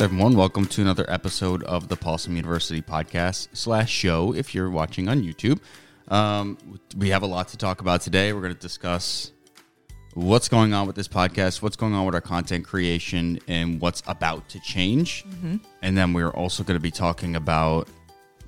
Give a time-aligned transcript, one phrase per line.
[0.00, 0.36] everyone.
[0.36, 4.32] Welcome to another episode of the Pawsome University podcast slash show.
[4.32, 5.58] If you're watching on YouTube,
[6.06, 6.56] um,
[6.96, 8.32] we have a lot to talk about today.
[8.32, 9.32] We're going to discuss
[10.14, 14.04] what's going on with this podcast, what's going on with our content creation, and what's
[14.06, 15.24] about to change.
[15.82, 17.88] And then we're also going to be talking about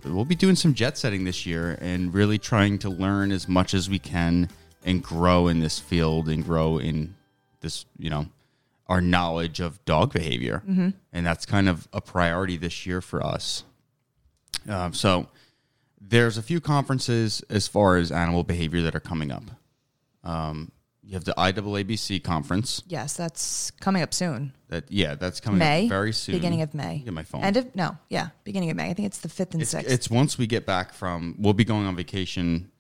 [0.05, 3.75] we'll be doing some jet setting this year and really trying to learn as much
[3.75, 4.49] as we can
[4.85, 7.17] and grow in this field and grow in
[7.61, 8.27] this, you know,
[8.91, 10.63] our knowledge of dog behavior.
[10.67, 13.63] And that's kind of a priority this year for us.
[14.69, 15.29] Um, so
[16.01, 19.45] there's a few conferences as far as animal behavior that are coming up.
[20.25, 20.73] Um,
[21.05, 22.83] you have the IAABC conference.
[22.87, 24.53] Yes, that's coming up soon.
[24.69, 26.35] That yeah, that's coming May, up very soon.
[26.35, 26.99] beginning of May.
[26.99, 27.43] Get my phone.
[27.43, 28.91] End of no, yeah, beginning of May.
[28.91, 29.91] I think it's the fifth and it's, sixth.
[29.91, 31.35] it's once we get back from.
[31.39, 32.71] We'll be going on vacation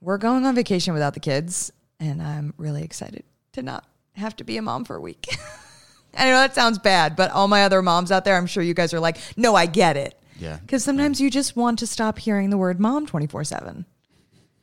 [0.00, 3.86] We're going on vacation without the kids, and I'm really excited to not
[4.16, 5.26] have to be a mom for a week.
[6.16, 8.74] I know that sounds bad, but all my other moms out there, I'm sure you
[8.74, 10.18] guys are like, no, I get it.
[10.38, 10.58] Yeah.
[10.60, 13.84] Because sometimes you just want to stop hearing the word mom 24 7.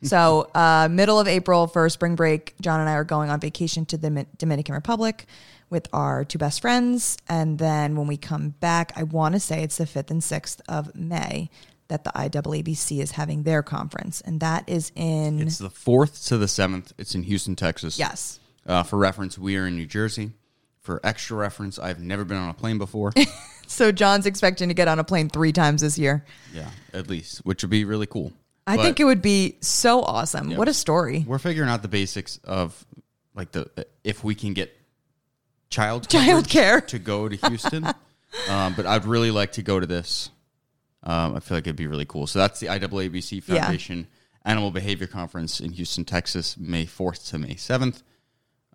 [0.04, 3.86] So, uh, middle of April for spring break, John and I are going on vacation
[3.86, 5.26] to the Dominican Republic
[5.70, 7.16] with our two best friends.
[7.28, 10.60] And then when we come back, I want to say it's the 5th and 6th
[10.68, 11.50] of May
[11.86, 14.20] that the IAABC is having their conference.
[14.22, 16.92] And that is in, It's the fourth to the seventh.
[16.98, 17.96] It's in Houston, Texas.
[17.96, 18.40] yes.
[18.66, 20.32] Uh, for reference, we are in New Jersey.
[20.80, 23.12] For extra reference, I've never been on a plane before.
[23.68, 26.26] So, John's expecting to get on a plane three times this year.
[26.52, 28.30] yeah, at least, which would be really cool.
[28.66, 30.54] I But think it would be so awesome.
[30.56, 31.24] What a story.
[31.26, 32.84] we're figuring out the basics of
[33.34, 33.70] like the
[34.04, 34.76] if we can get
[35.70, 36.82] child Child care.
[36.82, 37.86] to go to Houston.
[38.50, 40.28] um, but I'd really like to go to this.
[41.02, 42.26] Um, I feel like it'd be really cool.
[42.26, 43.62] So that's the IAABC Yeah.
[43.62, 44.06] Foundation
[44.44, 48.02] Animal Behavior Conference in Houston, Texas, May 4th to May 7th.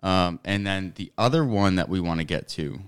[0.02, 2.80] Um, and then the other one that we want to get to,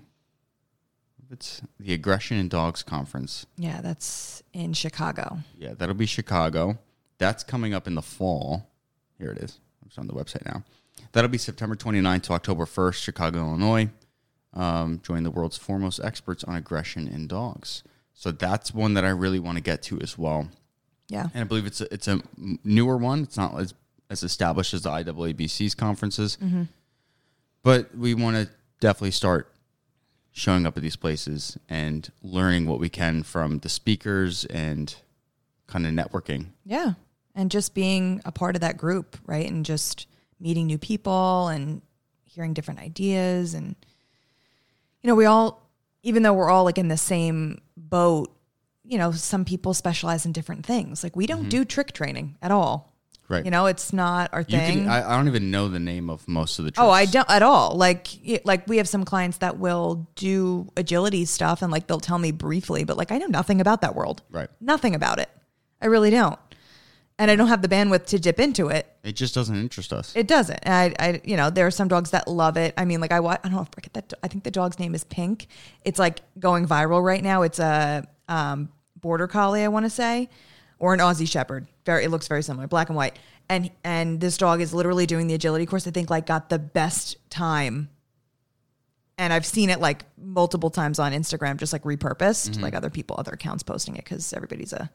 [1.31, 3.47] it's the Aggression in Dogs Conference.
[3.57, 5.39] Yeah, that's in Chicago.
[5.57, 6.79] Yeah, that'll be Chicago.
[7.19, 8.69] That's coming up in the fall.
[9.19, 9.59] Here it is.
[9.87, 10.65] It's on the website now.
[11.13, 13.91] That'll be September 29th to October 1st, Chicago, Illinois.
[14.55, 17.83] Um, join the world's foremost experts on aggression in dogs.
[18.15, 20.49] So that's one that I really want to get to as well.
[21.09, 21.29] Yeah.
[21.35, 22.21] And I believe it's a, it's a
[22.65, 23.23] newer one.
[23.23, 23.75] It's not as,
[24.09, 26.39] as established as the IAABC's conferences.
[27.63, 28.49] But we want to
[28.81, 29.53] definitely start
[30.33, 34.95] showing up at these places and learning what we can from the speakers and
[35.67, 36.47] kind of networking.
[36.65, 36.93] Yeah.
[37.35, 39.49] And just being a part of that group, right?
[39.49, 40.07] And just
[40.39, 41.83] meeting new people and
[42.25, 43.55] hearing different ideas.
[43.55, 43.77] And,
[45.03, 45.69] you know, we all,
[46.03, 48.35] even though we're all like in the same boat,
[48.85, 51.03] you know, some people specialize in different things.
[51.03, 51.49] Like we don't mm-hmm.
[51.51, 52.90] do trick training at all.
[53.31, 53.45] Right.
[53.45, 54.79] You know, it's not our You thing.
[54.81, 56.73] can, I, I don't even know the name of most of the.
[56.77, 57.77] Oh, I don't at all.
[57.77, 58.09] Like,
[58.45, 62.33] like we have some clients that will do agility stuff, and like they'll tell me
[62.33, 64.23] briefly, but like I know nothing about that world.
[64.31, 64.49] Right.
[64.61, 65.31] Nothing about it.
[65.81, 66.39] I really don't,
[67.21, 68.87] and I don't have the bandwidth to dip into it.
[69.05, 70.15] It just doesn't interest us.
[70.17, 70.59] It doesn't.
[70.65, 72.75] And I, I, you know, there are some dogs that love it.
[72.77, 73.61] I mean, like I, I don't know.
[73.63, 74.13] If I forget that.
[74.25, 75.47] I think the dog's name is Pink.
[75.85, 77.43] It's like going viral right now.
[77.43, 78.71] It's a um,
[79.01, 80.29] border collie, I want to say,
[80.81, 81.69] or an Aussie Shepherd.
[81.87, 83.17] Very, it looks very similar, black and white.
[83.49, 85.87] And and this dog is literally doing the agility course.
[85.87, 87.91] I think like got the best time.
[89.19, 93.17] And I've seen it like multiple times on Instagram, just like repurposed, like other people,
[93.19, 94.91] other accounts posting it because everybody's a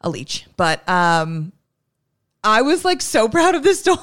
[0.00, 0.46] a leech.
[0.56, 1.52] But um,
[2.42, 3.98] I was like so proud of this dog.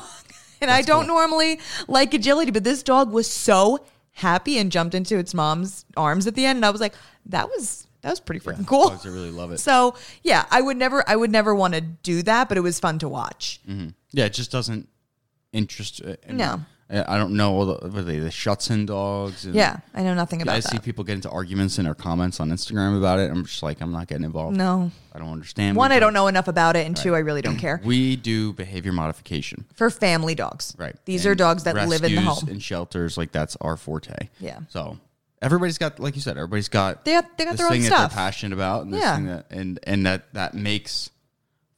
[0.62, 5.18] And I don't normally like agility, but this dog was so happy and jumped into
[5.18, 6.58] its mom's arms at the end.
[6.58, 6.94] And I was like,
[7.26, 8.90] that was that was pretty freaking cool.
[8.90, 9.60] Dogs really love it.
[9.72, 12.80] So yeah, I would never I would never want to do that, but it was
[12.80, 13.60] fun to watch.
[14.12, 14.88] yeah, it just doesn't
[15.54, 16.02] interest.
[16.06, 16.62] uh, No.
[16.94, 19.46] I don't know all the, what they, the Schutzhund dogs.
[19.46, 20.58] And Yeah, I know nothing about it.
[20.58, 20.72] I that.
[20.72, 23.32] see people get into arguments in their comments on Instagram about it.
[23.32, 24.58] I'm just like, I'm not getting involved.
[24.58, 24.92] no.
[25.14, 25.78] I don't understand.
[25.78, 27.80] One, I don't know enough about it, and two, I really don't care.
[27.86, 29.64] We do behavior modification.
[29.74, 30.74] For family dogs.
[30.78, 30.94] Right.
[31.06, 32.50] These And are dogs that live in the home.
[32.50, 33.18] and shelters.
[33.18, 34.28] Like that's our forte.
[34.42, 34.60] Yeah.
[34.68, 34.98] So
[35.42, 37.82] everybody's got, like you said, everybody's got They got- they got this their own thing
[37.84, 38.12] that stuff.
[38.12, 39.16] they're passionate about, and this Yeah.
[39.16, 41.10] thing that, and and that that makes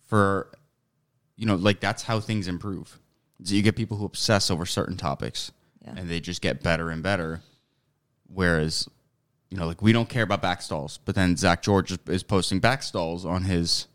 [0.07, 0.51] for,
[1.35, 2.99] you know, like that's how things improve.
[3.43, 5.51] So you get people who obsess over certain topics,
[5.83, 5.93] Yeah.
[5.97, 7.41] and they just get better and better.
[8.27, 8.87] Whereas,
[9.49, 12.59] you know, like we don't care about backstalls, but then Zak George is, is posting
[12.61, 13.87] backstalls on his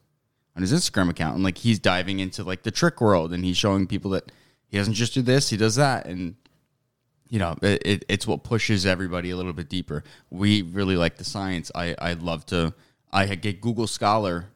[0.56, 3.56] on his Instagram account, and like he's diving into like the trick world, and he's
[3.56, 4.30] showing people that
[4.66, 6.34] he doesn't just do this, he does that, and
[7.28, 10.02] you know, it, it, it's what pushes everybody a little bit deeper.
[10.30, 11.70] We really like the science.
[11.74, 12.72] I I love to.
[13.12, 14.46] I get Google Scholar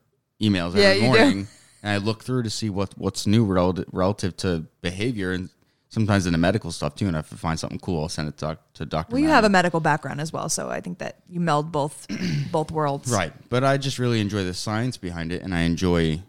[0.40, 1.00] emails every Yeah, do.
[1.02, 1.48] morning,
[1.82, 5.48] and I look through to see what what's new relative relative to behavior, and
[5.88, 7.06] sometimes in the medical stuff too.
[7.08, 9.14] And if I find something cool, I'll send it to, doc- to Doctor.
[9.14, 12.06] Well, you have a medical background as well, so I think that you meld both
[12.52, 13.10] both worlds.
[13.10, 16.20] right, but I just really enjoy the science behind it, and I enjoy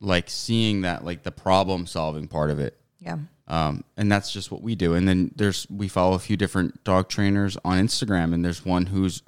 [0.00, 2.78] like seeing that like the problem solving part of it.
[2.98, 3.18] Yeah.
[3.52, 4.94] Um, and that's just what we do.
[4.94, 8.86] And then there's we follow a few different dog trainers on Instagram, and there's one
[8.86, 9.22] who's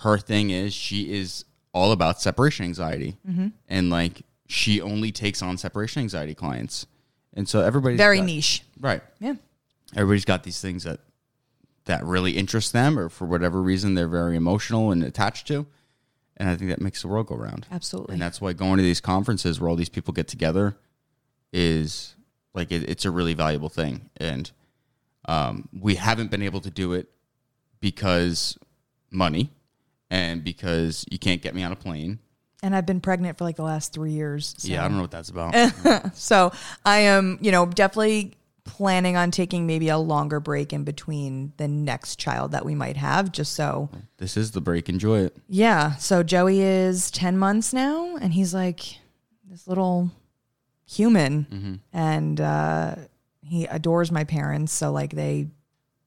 [0.00, 3.48] her thing is she is all about separation anxiety, Mm-hmm.
[3.68, 6.86] and like she only takes on separation anxiety clients,
[7.32, 8.62] and so everybody's Very got- niche.
[8.80, 9.02] right?
[9.18, 9.34] Yeah.
[9.96, 11.00] Everybody's got these things that
[11.86, 15.64] that really interest them, or for whatever reason they're very emotional and attached to,
[16.36, 17.66] and I think that makes the world go round.
[17.72, 18.12] Absolutely.
[18.14, 20.76] And that's why going to these conferences where all these people get together
[21.52, 22.14] is
[22.54, 24.10] like it, it's a really valuable thing.
[24.16, 24.50] And
[25.26, 27.08] um, we haven't been able to do it
[27.80, 28.58] because
[29.10, 29.50] money
[30.10, 32.18] and because you can't get me on a plane.
[32.62, 34.54] And I've been pregnant for like the last three years.
[34.58, 34.68] So.
[34.68, 35.54] Yeah, I don't know what that's about.
[36.14, 36.52] So
[36.84, 41.66] I am, you know, definitely planning on taking maybe a longer break in between the
[41.66, 43.88] next child that we might have, just so.
[44.18, 44.88] this is the break.
[44.88, 45.36] Enjoy it.
[45.48, 45.96] Yeah.
[45.96, 48.98] So Joey is 10 months now, and he's like
[49.48, 50.10] this little
[50.90, 51.80] human.
[51.92, 52.96] And uh,
[53.42, 54.72] he adores my parents.
[54.72, 55.48] So, like, they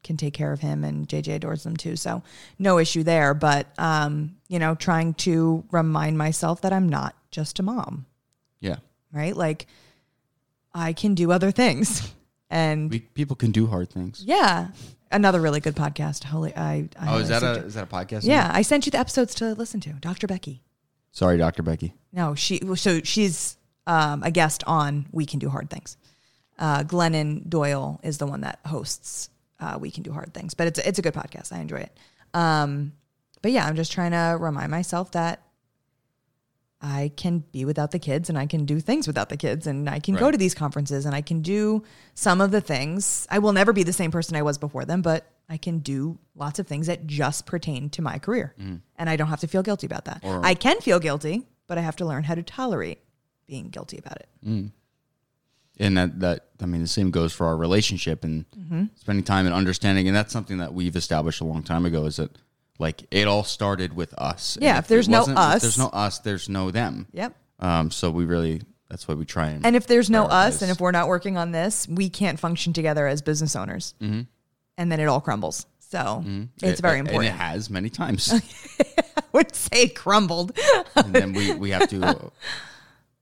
[0.04, 1.96] can take care of him, and JJ adores them too.
[1.96, 2.24] So,
[2.60, 3.34] no issue there.
[3.34, 8.06] But, um, you know, trying to remind myself that I'm not just a mom,
[8.60, 8.78] Yeah.
[9.14, 9.36] right?
[9.36, 9.66] Like,
[10.74, 12.12] I can do other things.
[12.50, 14.22] And We, people can do hard things.
[14.24, 14.68] yeah,
[15.12, 16.24] another really good podcast.
[16.24, 18.26] Holy, I, I Oh, is that a you- is that a podcast?
[18.26, 18.52] yeah?
[18.54, 19.94] I sent you the episodes to listen to.
[19.94, 20.28] Dr.
[20.28, 20.62] Becky.
[21.12, 21.64] Sorry, Dr.
[21.64, 21.96] Becky.
[22.12, 22.62] No, she.
[22.76, 23.58] So she's
[23.88, 25.98] um, a guest on We Can Do Hard Things.
[26.60, 30.68] Uh, Glennon Doyle is the one that hosts uh, We Can Do Hard Things, but
[30.68, 31.52] it's it's a good podcast.
[31.52, 31.98] I enjoy it.
[32.34, 32.94] Um,
[33.42, 35.42] but yeah, I'm just trying to remind myself that
[36.82, 39.90] I can be without the kids and I can do things without the kids and
[39.90, 41.84] I can go to these conferences and I can do
[42.14, 43.26] some of the things.
[43.32, 46.20] I will never be the same person I was before them, but I can do
[46.36, 48.54] lots of things that just pertain to my career.
[48.98, 50.24] And I don't have to feel guilty about that.
[50.24, 53.00] Or- I can feel guilty, but I have to learn how to tolerate
[53.48, 54.30] being guilty about it.
[55.80, 58.84] and that that I mean the same goes for our relationship and Mm-hmm.
[58.96, 62.16] spending time and understanding and that's something that we've established a long time ago is
[62.18, 62.32] that
[62.80, 64.58] like it all started with us.
[64.62, 67.08] Yeah, if there's no if us- there's no us, there's no them.
[67.14, 67.36] Yep.
[67.60, 70.70] Um, so we really that's why we try and And if there's no us and
[70.72, 73.94] if we're not working on this, we can't function together as business owners.
[74.02, 74.22] Mm-hmm.
[74.78, 75.66] And then it all crumbles.
[75.80, 76.24] So
[76.62, 77.36] it's It- very and important.
[77.36, 78.32] it has many times.
[79.14, 80.58] I would say crumbled.
[80.96, 82.00] and then we we have to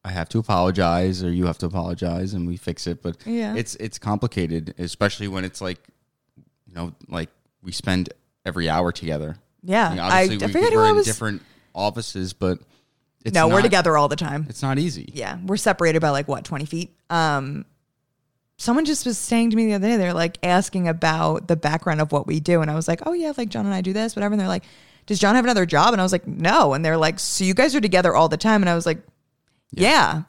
[0.04, 3.02] I have to apologize or you have to apologize and we fix it.
[3.04, 3.56] But Yeah.
[3.56, 5.80] it's it's complicated, especially when it's like
[6.68, 7.30] you know, like
[7.62, 8.10] we spend
[8.46, 9.36] every hour together.
[9.64, 9.90] Yeah.
[9.90, 11.06] mean, I, obviously I we, forget we're who I in was.
[11.06, 11.42] different
[11.76, 12.60] offices, but
[13.24, 14.48] it's no, we're together all the time.
[14.50, 15.12] It's not easy.
[15.14, 15.38] Yeah.
[15.46, 16.96] We're separated by like what, 20 feet?
[17.12, 17.66] Um,
[18.58, 22.02] someone just was saying to me the other day, they're like asking about the background
[22.02, 22.62] of what we do.
[22.62, 24.34] And I was like, oh, yeah, like John and I do this, whatever.
[24.34, 24.64] And they're like,
[25.06, 25.94] does John have another job?
[25.94, 26.74] And I was like, no.
[26.74, 28.62] And they're like, so you guys are together all the time.
[28.64, 29.00] And I was like,
[29.72, 30.24] yeah.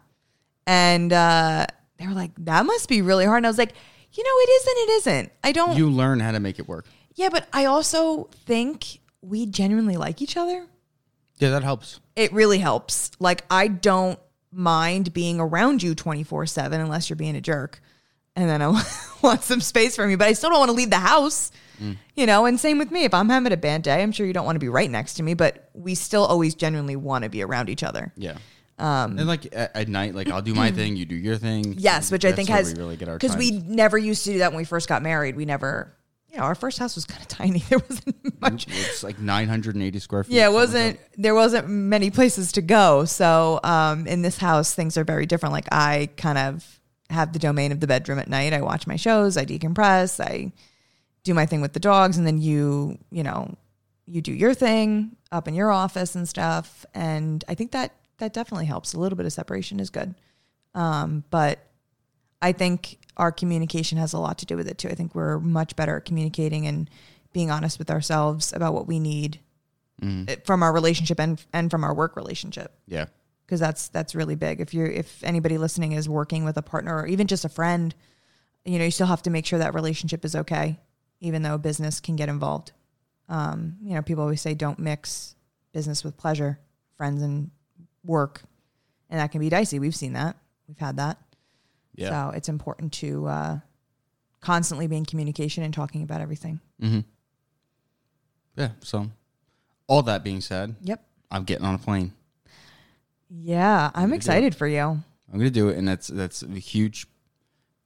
[0.66, 1.66] And uh,
[1.98, 3.38] they were like, that must be really hard.
[3.38, 3.74] And I was like,
[4.12, 4.76] you know, it isn't.
[4.76, 5.32] It isn't.
[5.44, 5.76] I don't.
[5.76, 6.86] You learn how to make it work.
[7.14, 10.66] yeah, but I also think we genuinely like each other.
[11.38, 11.98] Yeah, that helps.
[12.14, 13.10] It really helps.
[13.18, 14.18] Like, I don't
[14.52, 17.80] mind being around you 24 7 unless you're being a jerk.
[18.36, 18.68] And then I
[19.22, 21.50] want some space from you, but I still don't want to leave the house.
[22.14, 23.02] You know, and same with me.
[23.02, 25.14] If I'm having a bad day, I'm sure you don't want to be right next
[25.14, 28.12] to me, but we still always genuinely want to be around each other.
[28.16, 28.36] Yeah.
[28.82, 31.76] Um, and like at, at night, like I'll do my thing, you do your thing.
[31.78, 34.38] Yes, which I think has we really get our because we never used to do
[34.38, 35.36] that when we first got married.
[35.36, 35.94] We never,
[36.28, 37.60] you know, our first house was kind of tiny.
[37.60, 38.66] There wasn't much.
[38.68, 40.34] It's like 980 square feet.
[40.34, 40.98] Yeah, it wasn't.
[41.16, 43.04] There wasn't many places to go.
[43.04, 45.52] So um, in this house, things are very different.
[45.52, 48.52] Like I kind of have the domain of the bedroom at night.
[48.52, 49.36] I watch my shows.
[49.36, 50.18] I decompress.
[50.18, 50.50] I
[51.22, 53.54] do my thing with the dogs, and then you, you know,
[54.06, 56.84] you do your thing up in your office and stuff.
[56.94, 58.94] And I think that that definitely helps.
[58.94, 60.14] A little bit of separation is good.
[60.76, 61.58] Um, but
[62.40, 64.88] I think our communication has a lot to do with it too.
[64.88, 66.88] I think we're much better at communicating and
[67.32, 69.40] being honest with ourselves about what we need
[70.28, 72.72] it- from our relationship and and from our work relationship.
[72.86, 73.06] Yeah.
[73.44, 74.60] because that's that's really big.
[74.60, 77.94] If you're if anybody listening is working with a partner or even just a friend,
[78.64, 80.78] you know, you still have to make sure that relationship is okay,
[81.20, 82.72] even though business can get involved.
[83.28, 85.34] Um, you know, people always say don't mix
[85.72, 86.58] business with pleasure,
[86.96, 87.50] friends and
[88.04, 88.42] work,
[89.10, 89.78] and that can be dicey.
[89.78, 90.36] We've seen that.
[90.68, 91.18] We've had that.
[91.94, 92.30] Yeah.
[92.30, 93.58] So it's important to uh,
[94.40, 96.60] constantly be in communication and talking about everything.
[96.80, 97.00] Mm-hmm.
[98.56, 98.70] Yeah.
[98.80, 99.10] So,
[99.86, 101.02] all that being said, Yep.
[101.30, 102.12] I'm getting on a plane.
[103.30, 104.16] Yeah, I'm it.
[104.16, 104.80] excited for you.
[104.80, 107.06] I'm gonna do it, and that's that's a huge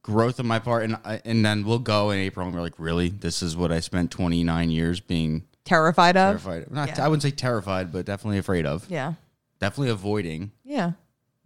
[0.03, 2.77] growth on my part, and I, and then we'll go in April, and we're like,
[2.77, 6.41] really, this is what I spent 29 years being Terrified of.
[6.41, 6.71] terrified.
[6.71, 7.05] Not, Yeah.
[7.05, 8.89] I wouldn't say terrified, but definitely afraid of.
[8.89, 9.13] Yeah.
[9.59, 10.51] Definitely avoiding.
[10.63, 10.91] Yeah.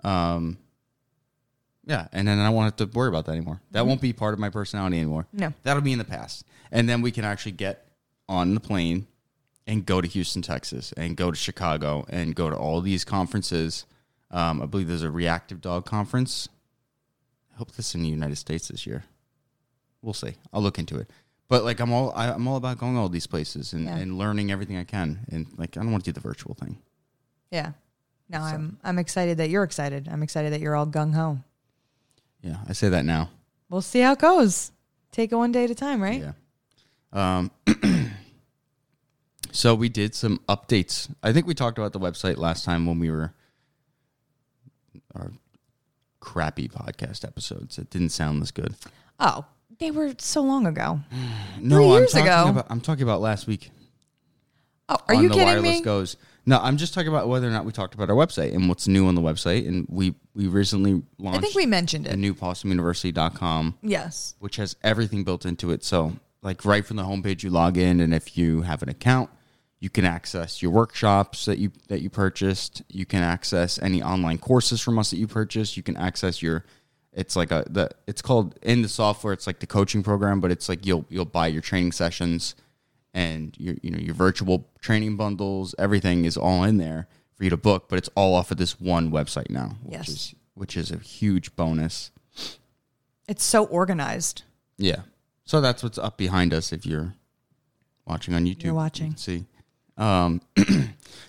[0.04, 0.58] Um,
[1.86, 3.62] yeah, and then I won't have to worry about that anymore.
[3.72, 5.28] That won't be part of my personality anymore.
[5.34, 5.54] No.
[5.64, 6.46] That'll be in the past.
[6.72, 7.88] And then we can actually get
[8.30, 9.08] on the plane
[9.68, 13.86] and go to Houston, Texas, and go to Chicago and go to all these conferences.
[14.30, 16.48] Um, I believe there's a reactive dog conference.
[17.54, 19.04] I hope this is in the United States this year.
[20.02, 20.34] We'll see.
[20.54, 21.10] I'll look into it.
[21.48, 23.98] But like I'm all I, I'm all about going all these places and, Yeah.
[23.98, 25.20] and learning everything I can.
[25.32, 26.78] And like I don't want to do the virtual thing.
[27.52, 27.72] Yeah.
[28.32, 30.08] No, I'm I'm excited that you're excited.
[30.10, 31.40] I'm excited that you're all gung ho.
[32.42, 33.30] Yeah, I say that now.
[33.70, 34.72] We'll see how it goes.
[35.12, 36.22] Take it one day at a time, right?
[36.22, 36.32] Yeah.
[37.14, 37.52] Um,
[39.52, 41.14] so we did some updates.
[41.22, 43.34] I think we talked about the website last time when we were
[45.14, 45.32] our
[46.22, 47.78] crappy podcast episodes.
[47.78, 48.76] It didn't sound this good.
[49.20, 49.46] Oh,
[49.80, 51.02] they were so long ago.
[51.60, 52.50] No, Three I'm talking ago.
[52.50, 53.70] about I'm talking about last week.
[54.90, 55.82] Oh, are you the kidding wireless me?
[55.82, 56.18] goes.
[56.46, 58.88] No, I'm just talking about whether or not we talked about our website and what's
[58.88, 59.68] new on the website.
[59.68, 62.18] And we we recently launched I think we mentioned the it.
[62.18, 63.78] new pawsomeuniversity.com.
[63.82, 64.36] Yes.
[64.40, 65.84] which has everything built into it.
[65.84, 69.30] So, like right from the homepage, you log in, and if you have an account,
[69.80, 72.82] you can access your workshops that you that you purchased.
[72.90, 75.78] You can access any online courses from us that you purchased.
[75.78, 76.66] You can access your
[77.14, 79.34] it's like a the it's called in the software.
[79.34, 82.56] It's like the coaching program, but it's like you'll you'll buy your training sessions
[83.14, 85.76] and your you know your virtual training bundles.
[85.78, 88.80] Everything is all in there for you to book, but it's all off of this
[88.80, 90.10] one website now, which Yes.
[90.10, 92.12] is which is a huge bonus.
[93.28, 94.44] It's so organized.
[94.78, 95.02] Yeah.
[95.46, 97.14] So that's what's up behind us if you're
[98.06, 98.64] watching on YouTube.
[98.64, 99.12] You're watching.
[99.12, 99.46] You see.
[99.98, 100.42] Um,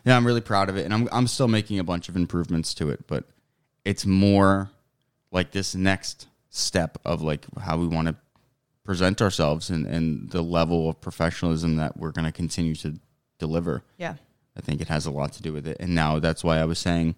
[0.05, 0.85] yeah, I'm really proud of it.
[0.85, 3.25] And I'm, I'm still making a bunch of improvements to it, but
[3.85, 4.71] it's more
[5.31, 8.17] like this next step of like how we want to
[8.85, 12.99] present ourselves and, and the level of professionalism that we're going to continue to
[13.39, 13.85] deliver.
[13.97, 14.15] Yeah.
[14.57, 15.77] I think it has a lot to do with it.
[15.81, 17.15] And now that's why I was saying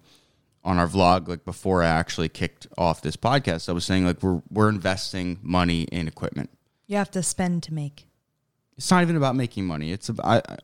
[0.63, 4.21] on our vlog, like before I actually kicked off this podcast, I was saying like
[4.23, 6.49] we're we're investing money in equipment.
[6.87, 8.07] You have to spend to make.
[8.77, 9.91] It's not even about making money.
[9.91, 10.57] It's about I,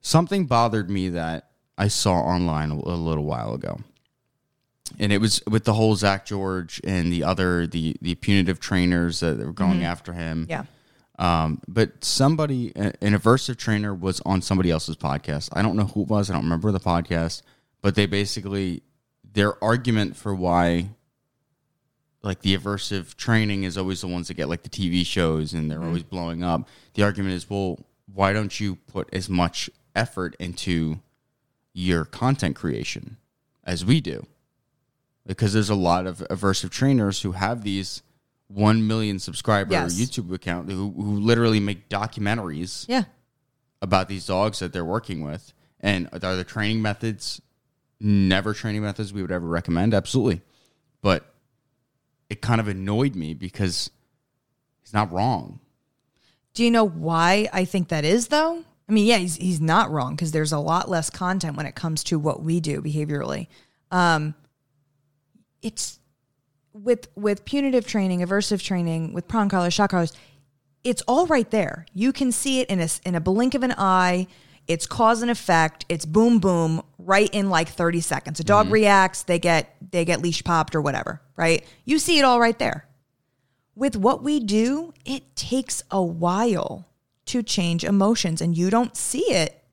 [0.00, 3.80] something bothered me that I saw online a, a little while ago,
[4.98, 9.20] and it was with the whole Zak George and the other the the punitive trainers
[9.20, 10.46] that were going after him.
[10.48, 10.64] Yeah.
[11.18, 15.50] Um, but somebody, an aversive trainer, was on somebody else's podcast.
[15.52, 16.30] I don't know who it was.
[16.30, 17.42] I don't remember the podcast,
[17.82, 18.82] but they basically
[19.32, 20.88] their argument for why,
[22.22, 25.70] like the aversive training is always the ones that get like the TV shows and
[25.70, 26.66] they're always blowing up.
[26.94, 27.78] The argument is, well,
[28.12, 31.00] why don't you put as much effort into
[31.72, 33.18] your content creation
[33.64, 34.26] as we do?
[35.30, 38.02] Because there's a lot of aversive trainers who have these
[38.48, 39.94] one million subscriber Yes.
[39.94, 43.04] YouTube account who, who literally make documentaries Yeah.
[43.80, 45.52] about these dogs that they're working with.
[45.78, 47.40] And are the training methods
[48.00, 49.94] never training methods we would ever recommend?
[49.94, 50.42] Absolutely.
[51.00, 51.32] But
[52.28, 53.88] it kind of annoyed me because
[54.82, 55.60] he's not wrong.
[56.54, 58.64] Do you know why I think that is though?
[58.88, 61.76] I mean, yeah, he's he's not wrong because there's a lot less content when it
[61.76, 63.46] comes to what we do behaviorally.
[63.92, 64.34] Um,
[65.62, 65.98] it's
[66.72, 70.12] with with punitive training, aversive training, with prong collars, shock collars.
[70.82, 71.86] It's all right there.
[71.92, 74.26] You can see it in a in a blink of an eye.
[74.66, 75.84] It's cause and effect.
[75.88, 78.38] It's boom boom right in like 30 seconds.
[78.38, 78.74] A dog mm-hmm.
[78.74, 81.66] reacts, they get they get leash popped or whatever, right?
[81.84, 82.86] You see it all right there
[83.80, 86.86] with what we do, it takes a while
[87.24, 89.64] to change emotions, and you don't see it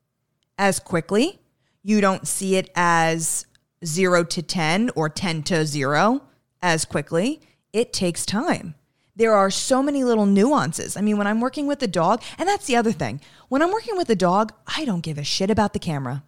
[0.58, 1.40] as quickly.
[1.84, 3.46] You don't see it as
[3.86, 6.24] zero to 10 or 10 to zero
[6.62, 7.42] as quickly.
[7.74, 8.76] It takes time.
[9.16, 10.96] There are so many little nuances.
[10.96, 13.20] I mean, when I'm working with a dog, and that's the other thing,
[13.50, 16.24] when I'm working with a dog, I don't give a shit about the camera.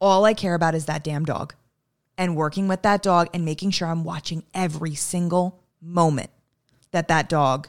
[0.00, 1.54] All I care about is that damn dog
[2.16, 6.30] and working with that dog and making sure I'm watching every single moment
[6.92, 7.68] that that dog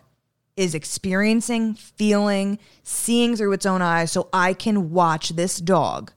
[0.55, 6.11] is experiencing, feeling, seeing through its own eyes so I can watch this dog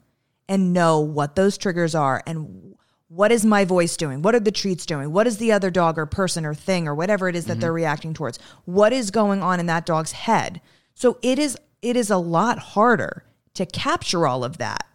[0.49, 2.67] and know what those triggers are and
[3.09, 4.23] what is my voice doing?
[4.23, 5.12] What are the treats doing?
[5.12, 7.71] What is the other dog or person or thing or whatever it is that they're
[7.71, 7.77] mm-hmm.
[7.77, 8.38] reacting towards?
[8.67, 10.61] What is going on in that dog's head?
[10.95, 13.25] So it is it is a lot harder
[13.55, 14.87] to capture all of that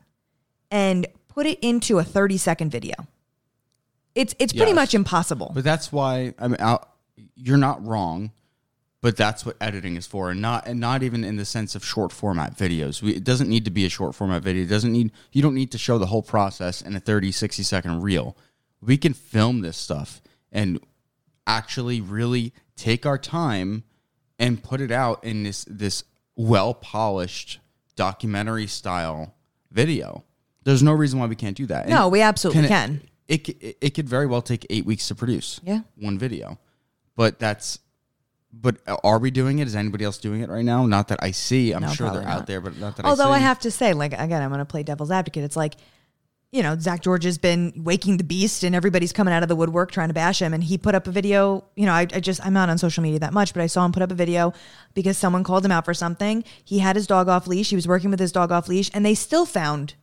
[0.70, 2.94] and put it into a 30 second video.
[4.14, 5.52] It's it's pretty much impossible.
[5.54, 6.88] But that's why I mean I'll,
[7.36, 8.32] you're not wrong,
[9.04, 11.84] but that's what editing is for, and not and not even in the sense of
[11.84, 13.02] short format videos.
[13.02, 14.64] We, it doesn't need to be a short format video.
[14.64, 17.64] It doesn't need you don't need to show the whole process in a 30, 60
[17.64, 18.38] second reel.
[18.82, 20.22] We can film this stuff,
[20.54, 20.80] and
[21.46, 23.84] actually really take our time
[24.40, 26.06] and put it out in this this
[26.38, 27.60] well polished
[27.98, 29.36] documentary style
[29.70, 30.24] video.
[30.64, 31.90] There's no reason why we can't do that.
[31.90, 33.02] No, we absolutely it- can.
[33.28, 35.60] It, it it could very well take eight weeks to produce.
[35.62, 35.82] Yeah.
[35.98, 36.58] one video,
[37.18, 37.80] but that's.
[38.54, 39.68] But are we doing it?
[39.68, 40.86] Is anybody else doing it right now?
[40.86, 41.72] Not that I see.
[41.72, 43.72] I'm No, sure they're probably out there, but not that Although I I have to
[43.72, 45.44] say, like again, I'm going to play devil's advocate.
[45.44, 45.74] It's like,
[46.52, 49.56] you know, Zak George has been waking the beast, and everybody's coming out of the
[49.56, 50.54] woodwork trying to bash him.
[50.54, 51.66] And he put up a video.
[51.76, 53.84] You know, I, I just I'm not on social media that much, but I saw
[53.86, 54.54] him put up a video
[54.94, 56.44] because someone called him out for something.
[56.64, 57.72] He had his dog off leash.
[57.72, 59.96] He was working with his dog off leash, and they still found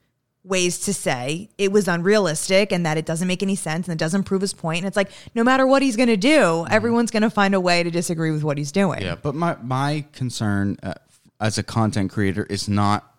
[0.43, 4.03] ways to say it was unrealistic and that it doesn't make any sense and it
[4.03, 4.79] doesn't prove his point.
[4.79, 7.61] And it's like no matter what he's going to do, everyone's going to find a
[7.61, 9.03] way to disagree with what he's doing.
[9.03, 10.95] Yeah, but my my concern uh,
[11.41, 13.15] as a content creator is not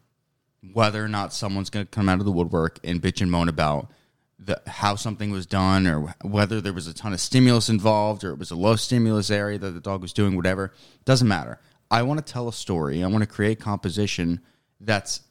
[0.73, 3.49] whether or not someone's going to come out of the woodwork and bitch and moan
[3.49, 3.89] about
[4.39, 8.31] the how something was done or whether there was a ton of stimulus involved or
[8.31, 10.73] it was a low stimulus area that the dog was doing whatever
[11.05, 11.59] doesn't matter.
[11.91, 13.03] I want to tell a story.
[13.03, 14.41] I want to create composition
[14.79, 15.21] that's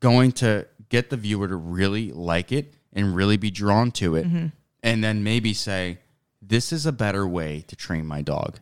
[0.00, 4.26] going to get the viewer to really like it and really be drawn to it
[4.26, 4.46] mm-hmm.
[4.82, 5.98] and then maybe say
[6.40, 8.60] this is a better way to train my dog.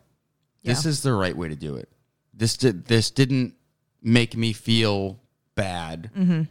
[0.63, 0.89] This Yeah.
[0.89, 1.89] is the right way to do it.
[2.33, 3.53] This did this didn't
[4.01, 5.19] make me feel
[5.55, 6.11] bad.
[6.17, 6.43] Mm-hmm.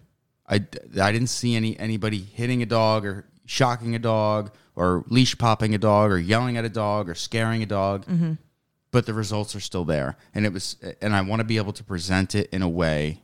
[0.48, 5.36] I, I didn't see any anybody hitting a dog or shocking a dog or leash
[5.36, 8.06] popping a dog or yelling at a dog or scaring a dog.
[8.06, 8.32] Mm-hmm.
[8.92, 11.74] But the results are still there, and it was and I want to be able
[11.74, 13.20] to present it in a way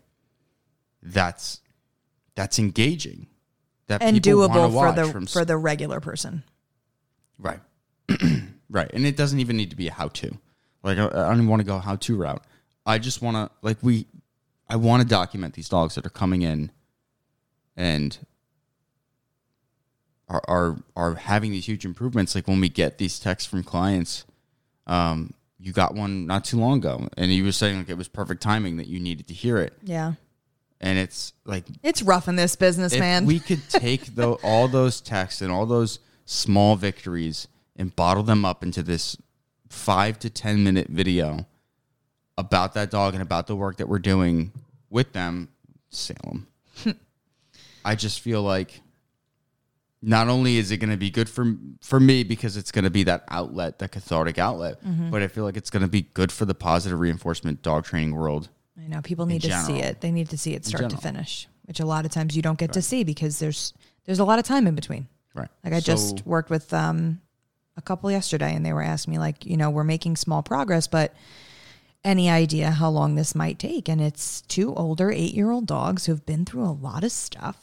[1.03, 1.62] that's
[2.35, 3.27] that's engaging
[3.89, 6.45] that And doable for the from for the regular person.
[7.39, 7.61] Right.
[8.71, 8.91] right.
[8.93, 10.39] And it doesn't even need to be a how to.
[10.83, 12.45] Like, I, I don't even want to go how to route.
[12.87, 14.07] I just want to, like, we,
[14.69, 16.73] I want to document these dogs that are coming in
[17.77, 18.19] and
[20.29, 22.35] are, are, are having these huge improvements.
[22.35, 24.25] Like, when we get these texts from clients,
[24.87, 28.09] um, you got one not too long ago, and you were saying like it was
[28.09, 30.15] perfect timing that you needed to hear it, Yeah.
[30.83, 33.25] And it's like It's rough in this business, if man.
[33.27, 38.45] we could take tho- all those texts and all those small victories and bottle them
[38.45, 39.17] up into this
[39.69, 41.47] five to ten minute video
[42.39, 44.53] about that dog and about the work that we're doing
[44.91, 45.49] with them,
[45.91, 46.47] Salem.
[47.85, 48.81] I just feel like
[50.05, 52.91] not only is it going to be good for for me because it's going to
[52.91, 55.11] be that outlet, that cathartic outlet, Mm-hmm.
[55.11, 58.15] but I feel like it's going to be good for the positive reinforcement dog training
[58.15, 58.49] world.
[58.79, 60.01] I know people need to see it.
[60.01, 62.59] They need to see it start to finish, which a lot of times you don't
[62.59, 65.09] get to see because there's there's a lot of time in between.
[65.35, 65.49] Right.
[65.65, 67.21] Like I just worked with um,
[67.77, 70.87] a couple yesterday, and they were asking me like, you know, we're making small progress,
[70.87, 71.15] but
[72.05, 73.89] any idea how long this might take?
[73.89, 77.59] And it's two older eight year old dogs who've been through a lot of stuff,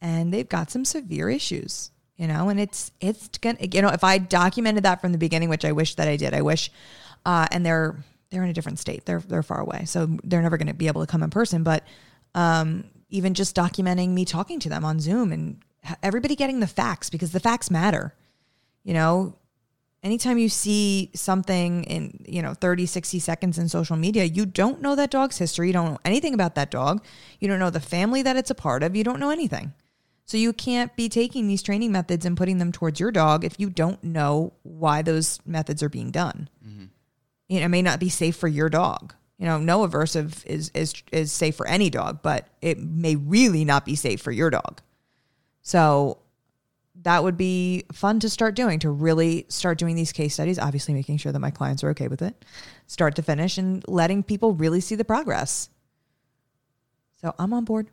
[0.00, 1.90] and they've got some severe issues.
[2.16, 5.48] You know, and it's it's gonna you know if I documented that from the beginning,
[5.48, 6.70] which I wish that I did, I wish,
[7.24, 7.96] uh, and they're
[8.30, 10.86] they're in a different state, they're they're far away, so they're never going to be
[10.86, 11.84] able to come in person, but
[12.34, 15.60] um, even just documenting me talking to them on Zoom and
[16.02, 18.14] everybody getting the facts because the facts matter.
[18.84, 19.34] You know,
[20.02, 24.80] anytime you see something in, you know, 30, 60 seconds in social media, you don't
[24.80, 25.68] know that dog's history.
[25.68, 27.04] You don't know anything about that dog.
[27.40, 28.96] You don't know the family that it's a part of.
[28.96, 29.72] You don't know anything.
[30.24, 33.58] So you can't be taking these training methods and putting them towards your dog if
[33.58, 36.48] you don't know why those methods are being done.
[37.50, 39.14] You know, it may not be safe for your dog.
[39.36, 43.64] You know, no aversive is is is safe for any dog, but it may really
[43.64, 44.80] not be safe for your dog.
[45.60, 46.18] So
[47.02, 50.92] that would be fun to start doing to really start doing these case studies obviously
[50.92, 52.44] making sure that my clients are okay with it
[52.86, 55.70] start to finish and letting people really see the progress
[57.16, 57.88] so i'm on board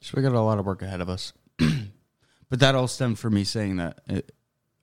[0.00, 1.32] So we got a lot of work ahead of us.
[1.58, 4.00] but that all stemmed from me saying that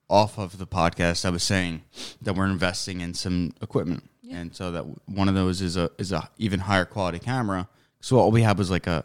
[0.10, 1.26] off of the podcast.
[1.26, 1.84] I was saying
[2.22, 6.12] that we're investing in some equipment, and so that one of those is a is
[6.12, 7.68] a even higher quality camera.
[8.02, 9.04] So what we had was like a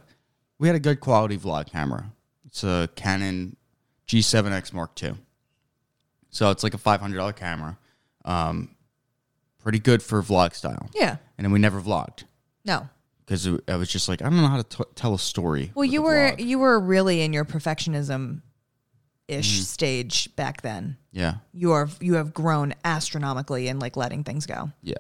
[0.59, 2.13] we had a good quality vlog camera.
[2.47, 3.57] It's a Canon
[4.07, 5.15] G7X Mark II.
[6.31, 7.79] So it's like a five hundred dollar camera,
[8.25, 8.75] um,
[9.63, 10.89] pretty good for vlog style.
[10.95, 12.25] yeah And then we never vlogged
[12.65, 12.89] no
[13.25, 15.73] because I was just like I don't know how to t- tell a story.
[15.75, 16.45] well you were vlog.
[16.45, 18.43] you were really in your perfectionism
[19.29, 19.63] ish Mm-hmm.
[19.63, 21.35] stage back then yeah.
[21.53, 24.95] you are you have grown astronomically in like letting things go Yeah.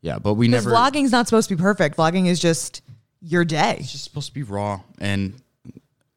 [0.00, 2.82] Yeah, but we never vlogging's not supposed to be perfect vlogging is just
[3.20, 5.34] your day it's just supposed to be raw and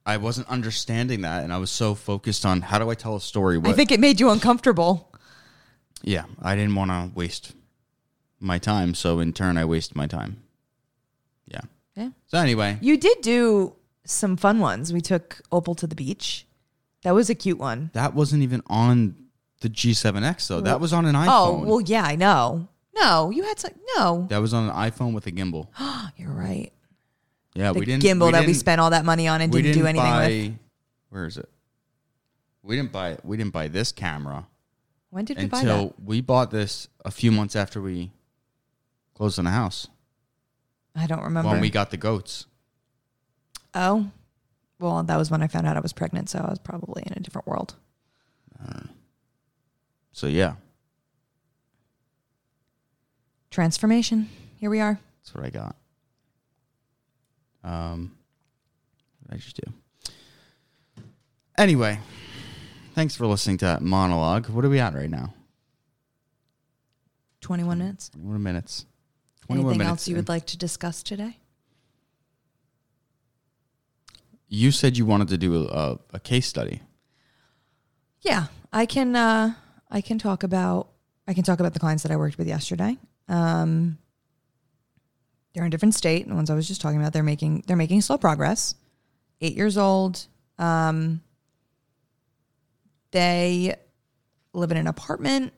[0.05, 3.21] I wasn't understanding that and I was so focused on how do I tell a
[3.21, 5.11] story what i think it made you uncomfortable
[6.03, 7.53] Yeah, I didn't want to waste
[8.39, 10.41] my time, so in turn I wasted my time.
[11.47, 11.61] Yeah.
[11.95, 14.91] yeah So anyway, You did do some fun ones.
[14.91, 16.47] We took Opal to the beach.
[17.03, 17.89] That was a cute one.
[17.93, 19.15] that wasn't even on
[19.61, 21.27] The G7X though, that was on an oh, iPhone.
[21.29, 22.67] Oh, well, yeah, I know.
[22.95, 23.71] No, you had some.
[23.95, 25.67] No, that was on an iPhone with a gimbal.
[25.79, 26.71] Oh, you're right.
[27.53, 29.61] Yeah, The we didn't gimbal that we didn't- spent all that money on and we
[29.61, 30.53] didn't, do anything buy, with.
[31.09, 31.49] Where is it?
[32.63, 33.21] We didn't buy it.
[33.23, 34.47] we didn't buy this camera
[35.09, 36.03] When did we buy until that?
[36.03, 38.11] we bought this a few months after we
[39.15, 39.87] closed on the house.
[40.95, 41.49] I don't remember.
[41.49, 42.45] When we got the goats.
[43.73, 44.09] oh,
[44.81, 47.13] well, that was when I found out I was pregnant, so I was probably in
[47.15, 47.75] a different world.
[50.13, 50.55] So yeah,
[53.49, 54.29] Transformation.
[54.57, 54.99] Here we are.
[55.21, 55.75] that's what I got.
[57.63, 58.11] Um,
[59.19, 61.03] what did I just do?
[61.57, 61.99] Anyway,
[62.93, 64.47] thanks for listening to that monologue.
[64.49, 65.33] What are we at right now?
[67.41, 68.09] 21 minutes.
[68.09, 68.85] 21 minutes.
[69.47, 70.19] 21 Anything minutes else you in.
[70.19, 71.37] would like to discuss today?
[74.53, 76.81] You said you wanted to do a, a case study.
[78.19, 79.15] Yeah, I can.
[79.15, 79.53] Uh,
[79.89, 80.89] I can talk about.
[81.25, 82.97] I can talk about the clients that I worked with yesterday.
[83.29, 83.97] Um,
[85.53, 86.27] they're in a different state.
[86.27, 88.75] The ones I was just talking about, they're making they're making slow progress.
[89.39, 90.27] Eight years old.
[90.59, 91.21] Um,
[93.11, 93.73] they
[94.51, 95.53] live in an apartment.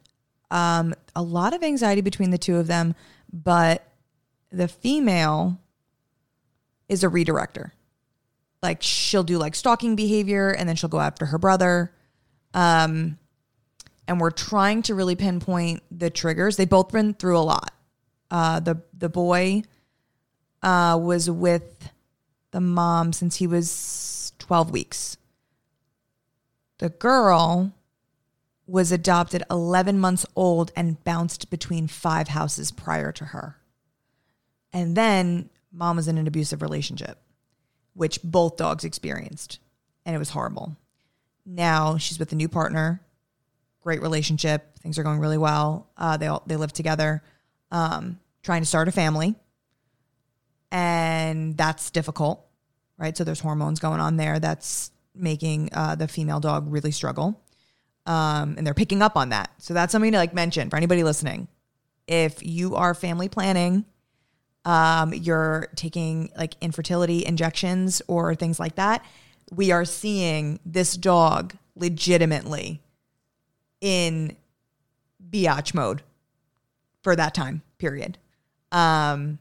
[0.51, 2.93] Um, a lot of anxiety between the two of them,
[3.31, 3.91] but
[4.51, 5.59] the female
[6.87, 7.71] is a redirector.
[8.63, 11.93] Like she'll do like stalking behavior, and then she'll go after her brother.
[12.53, 13.19] Um,
[14.07, 16.55] and we're trying to really pinpoint the triggers.
[16.55, 17.71] They both been through a lot.
[18.31, 19.63] Uh, the the boy
[20.63, 21.89] uh, was with
[22.51, 25.17] the mom since he was twelve weeks.
[26.79, 27.73] The girl
[28.65, 33.57] was adopted eleven months old and bounced between five houses prior to her.
[34.71, 37.19] And then mom was in an abusive relationship,
[37.93, 39.59] which both dogs experienced,
[40.05, 40.75] and it was horrible.
[41.45, 43.01] Now she's with a new partner
[43.83, 44.79] great relationship.
[44.79, 45.89] Things are going really well.
[45.97, 47.21] Uh, they all they live together,
[47.69, 49.35] um, trying to start a family,
[50.71, 52.43] and that's difficult,
[52.97, 53.15] right?
[53.15, 57.39] So there's hormones going on there that's making uh, the female dog really struggle,
[58.05, 59.51] um, and they're picking up on that.
[59.59, 61.47] So that's something to like mention for anybody listening.
[62.07, 63.85] If you are family planning,
[64.65, 69.05] um, you're taking like infertility injections or things like that,
[69.51, 72.81] we are seeing this dog legitimately
[73.81, 74.35] in
[75.29, 76.01] biatch mode
[77.01, 78.17] for that time period.
[78.71, 79.39] Um,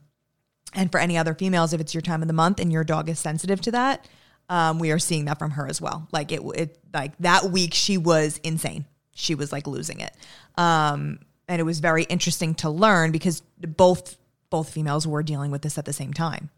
[0.74, 3.08] and for any other females, if it's your time of the month and your dog
[3.08, 4.06] is sensitive to that,
[4.48, 6.08] um, we are seeing that from her as well.
[6.12, 8.87] Like it, it, like that week she was insane.
[9.14, 10.12] She was like losing it.
[10.56, 14.16] Um, and it was very interesting to learn because both
[14.52, 16.50] both females were dealing with this at the same time.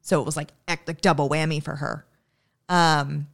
[0.00, 2.04] So it was like like double whammy for her.
[2.68, 3.28] Um,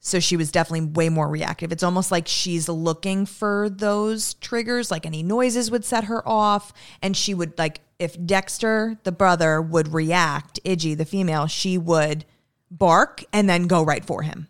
[0.00, 1.72] so she was definitely way more reactive.
[1.72, 6.72] It's almost like she's looking for those triggers, like any noises would set her off.
[7.02, 12.24] And she would, like, if Dexter, the brother, would react, Iggy, the female, she would
[12.70, 14.48] bark and then go right for him.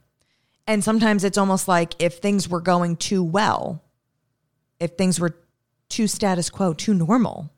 [0.68, 3.82] And sometimes it's almost like if things were going too well,
[4.78, 5.34] if things were
[5.88, 7.50] too status quo, too normal,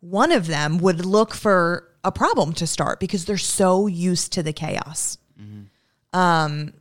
[0.00, 4.42] one of them would look for a problem to start because they're so used to
[4.42, 5.18] the chaos.
[6.12, 6.72] Um,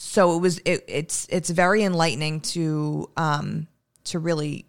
[0.00, 3.66] so it was it, it's it's very enlightening to um
[4.04, 4.64] to really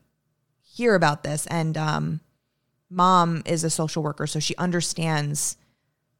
[0.63, 2.19] hear about this and um
[2.89, 5.55] mom is a social worker so she understands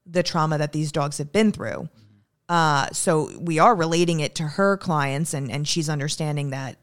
[0.05, 1.89] the trauma that these dogs have been through
[2.49, 6.77] uh so we are relating it to her clients and and she's understanding that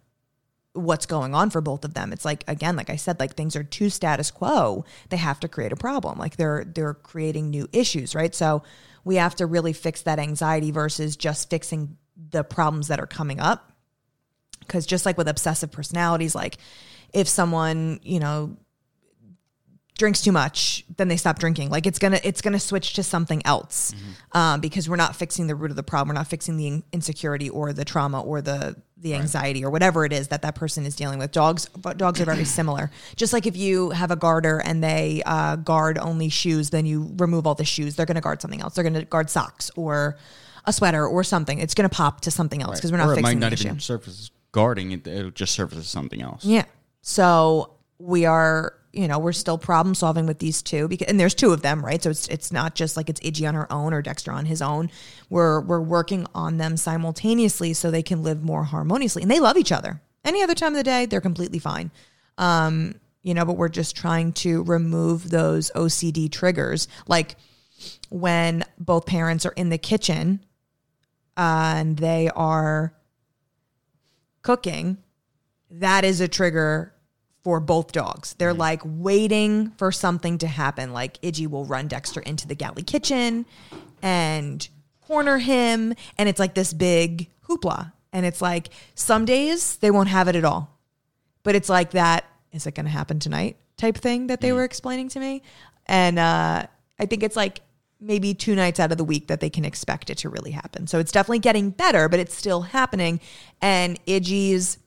[0.76, 2.12] what's going on for both of them.
[2.12, 4.84] It's like again like i said like things are too status quo.
[5.08, 6.18] They have to create a problem.
[6.18, 8.34] Like they're they're creating new issues right?
[8.34, 8.62] So
[9.04, 11.96] we have to really fix that anxiety versus just fixing
[12.30, 13.72] the problems that are coming up.
[14.60, 16.58] Because just like with obsessive personalities like
[17.12, 18.56] if someone you know
[19.98, 21.70] drinks too much then they stop drinking.
[21.70, 23.94] Like it's gonna it's gonna switch to something else
[24.32, 26.08] um, because we're not fixing the root of the problem.
[26.08, 30.04] We're not fixing the in- insecurity or the trauma or the the anxiety or whatever
[30.06, 31.32] it is that that person is dealing with.
[31.32, 32.90] Dogs dogs are very similar.
[33.16, 37.12] Just like if you have a garter and they uh, guard only shoes then you
[37.18, 37.96] remove all the shoes.
[37.96, 38.74] They're gonna guard something else.
[38.74, 40.16] They're gonna guard socks or
[40.64, 41.58] a sweater or something.
[41.58, 43.68] It's gonna pop to something else because we're not or it fixing might not issue.
[43.68, 44.30] even surface.
[44.52, 45.06] Guarding it.
[45.06, 46.44] It'll just surface something else.
[46.44, 46.64] yeah.
[47.02, 51.34] So we are, you know, we're still problem solving with these two because, and there's
[51.34, 52.02] two of them, right?
[52.02, 54.62] So it's it's not just like it's Iggy on her own or Dexter on his
[54.62, 54.90] own.
[55.28, 59.56] We're we're working on them simultaneously so they can live more harmoniously, and they love
[59.56, 60.00] each other.
[60.24, 61.90] Any other time of the day, they're completely fine.
[62.38, 67.36] Um, you know, but we're just trying to remove those OCD triggers, like
[68.08, 70.40] when both parents are in the kitchen
[71.36, 72.94] uh, and they are
[74.42, 74.96] cooking
[75.70, 76.94] that is a trigger
[77.46, 78.34] for both dogs.
[78.38, 80.92] They're like waiting for something to happen.
[80.92, 83.46] Like Iggy will run Dexter into the galley kitchen
[84.02, 84.68] and
[85.02, 85.94] corner him.
[86.18, 87.92] And it's like this big hoopla.
[88.12, 90.76] And it's like some days they won't have it at all.
[91.44, 94.64] But it's like that, is it going to happen tonight type thing that they were
[94.64, 95.42] explaining to me.
[95.86, 96.66] And uh,
[96.98, 97.60] I think it's like
[98.00, 100.88] maybe two nights out of the week that they can expect it to really happen.
[100.88, 103.20] So it's definitely getting better, but it's still happening.
[103.62, 104.78] And Iggy's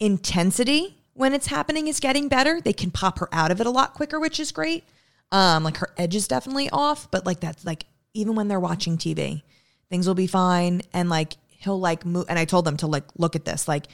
[0.00, 2.60] intensity when it's happening is getting better.
[2.60, 4.84] They can pop her out of it a lot quicker, which is great.
[5.32, 8.96] Um, like her edge is definitely off, but like that's like even when they're watching
[8.96, 9.42] TV,
[9.90, 10.82] things will be fine.
[10.92, 12.26] And like he'll like move.
[12.28, 13.86] And I told them to like look at this, like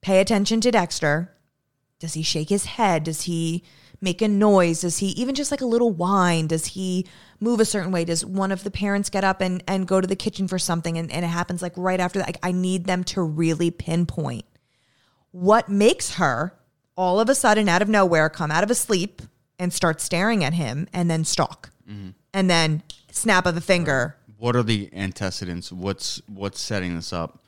[0.00, 1.34] pay attention to Dexter.
[2.00, 3.04] Does he shake his head?
[3.04, 3.64] Does he
[4.00, 4.82] make a noise?
[4.82, 6.46] Does he even just like a little whine?
[6.46, 7.06] Does he
[7.40, 8.04] move a certain way?
[8.04, 10.96] Does one of the parents get up and, and go to the kitchen for something
[10.96, 12.28] and, and it happens like right after that?
[12.28, 14.44] Like I need them to really pinpoint
[15.32, 16.54] what makes her
[16.96, 19.22] all of a sudden out of nowhere come out of a sleep
[19.58, 21.70] and start staring at him and then stalk
[22.34, 25.72] and then snap of the finger What are the antecedents?
[25.72, 27.42] What's what's setting this up?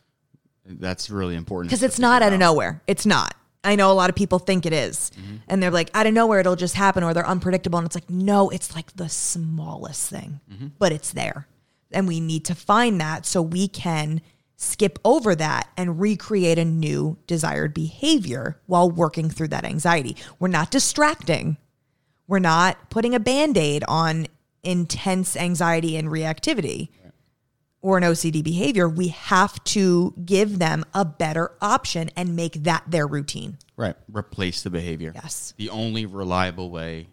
[0.67, 2.81] That's really important because it's not out of nowhere.
[2.87, 3.35] It's not.
[3.63, 5.11] I know a lot of people think it is.
[5.21, 5.37] Mm-hmm.
[5.49, 8.09] and they're like out of nowhere it'll just happen or they're unpredictable and it's like
[8.09, 10.69] no, it's like the smallest thing, Mm-hmm.
[10.79, 11.47] but it's there,
[11.93, 14.21] and we need to find that so we can
[14.63, 20.15] skip over that and recreate a new desired behavior while working through that anxiety.
[20.39, 21.57] We're not distracting.
[22.29, 24.27] We're not putting a band aid on
[24.63, 26.91] intense anxiety and reactivity
[27.81, 28.87] or an OCD behavior.
[28.87, 33.57] We have to give them a better option and make that their routine.
[33.79, 33.97] Right.
[34.13, 35.13] Replace the behavior.
[35.15, 35.55] Yes.
[35.57, 37.09] The only reliable way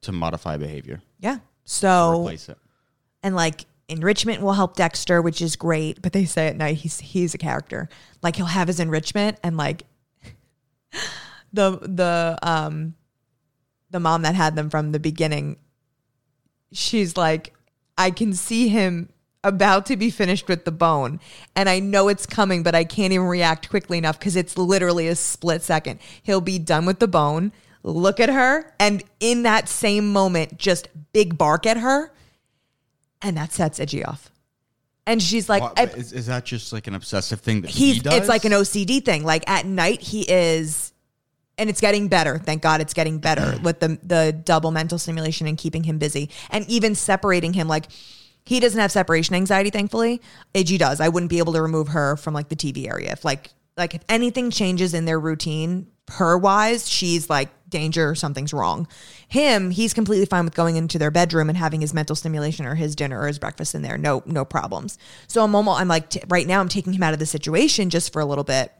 [0.00, 1.00] to modify behavior.
[1.20, 1.38] Yeah.
[1.64, 2.58] So, Replace it.
[3.22, 6.00] and like enrichment will help Dexter, which is great.
[6.02, 7.88] But they say at night he's he's a character.
[8.22, 9.84] Like he'll have his enrichment and like
[11.52, 12.94] the the um
[13.90, 15.56] the mom that had them from the beginning,
[16.72, 17.54] she's like,
[17.96, 19.08] I can see him
[19.44, 21.20] about to be finished with the bone
[21.56, 25.08] and I know it's coming, but I can't even react quickly enough because it's literally
[25.08, 26.00] a split second.
[26.22, 30.88] He'll be done with the bone, look at her, and in that same moment, just
[31.12, 32.12] big bark at her
[33.22, 34.30] and that sets Iggy off.
[35.06, 37.96] And she's like, Wha- I- is, is that just like an obsessive thing that he's
[37.96, 38.14] he does?
[38.14, 39.24] it's like an OCD thing.
[39.24, 40.92] Like at night, he is,
[41.56, 42.38] and it's getting better.
[42.38, 46.28] Thank God, it's getting better with the the double mental stimulation and keeping him busy,
[46.50, 47.68] and even separating him.
[47.68, 47.86] Like
[48.44, 50.20] he doesn't have separation anxiety, thankfully.
[50.54, 51.00] Ag does.
[51.00, 53.94] I wouldn't be able to remove her from like the TV area if like like
[53.94, 58.88] if anything changes in their routine, her wise, she's like danger, something's wrong.
[59.28, 62.74] Him, he's completely fine with going into their bedroom and having his mental stimulation or
[62.74, 63.98] his dinner or his breakfast in there.
[63.98, 64.98] No, no problems.
[65.26, 68.12] So moment, I'm like, t- right now, I'm taking him out of the situation just
[68.12, 68.72] for a little bit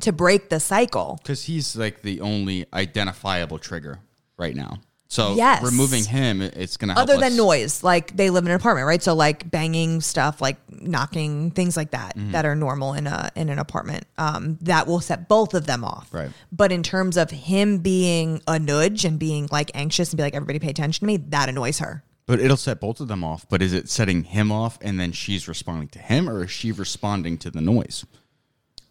[0.00, 1.18] to break the cycle.
[1.22, 4.00] because he's like the only identifiable trigger
[4.36, 4.80] right now.
[5.14, 5.62] So Yes.
[5.62, 9.00] removing him, it's gonna help Other than noise, like they live in an apartment, right?
[9.00, 12.32] So like banging stuff, like knocking, things like that, Mm-hmm.
[12.32, 14.08] that are normal in a in an apartment.
[14.18, 16.08] Um, that will set both of them off.
[16.12, 16.30] Right.
[16.50, 20.34] But in terms of him being a nudge and being like anxious and be like,
[20.34, 22.02] everybody pay attention to me, that annoys her.
[22.26, 23.46] But it'll set both of them off.
[23.48, 26.72] But is it setting him off and then she's responding to him, or is she
[26.72, 28.04] responding to the noise?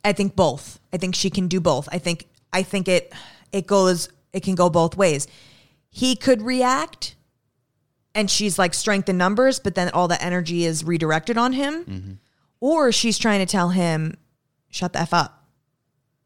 [0.06, 0.80] I think both.
[0.94, 1.90] I think she can do both.
[1.92, 3.12] I think I think it
[3.52, 5.28] it goes it can go both ways.
[5.96, 7.16] He could react
[8.16, 12.20] and she's like strength in numbers, but then all the energy is redirected on him.
[12.60, 14.18] Or she's trying to tell him,
[14.70, 15.46] shut the F up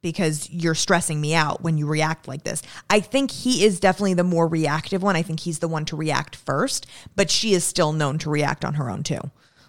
[0.01, 2.61] because you're stressing me out when you react like this.
[2.89, 5.17] I think he is definitely the more reactive one.
[5.17, 6.85] I think he's the one to react first,
[7.17, 9.19] but she is still known to react on her own too.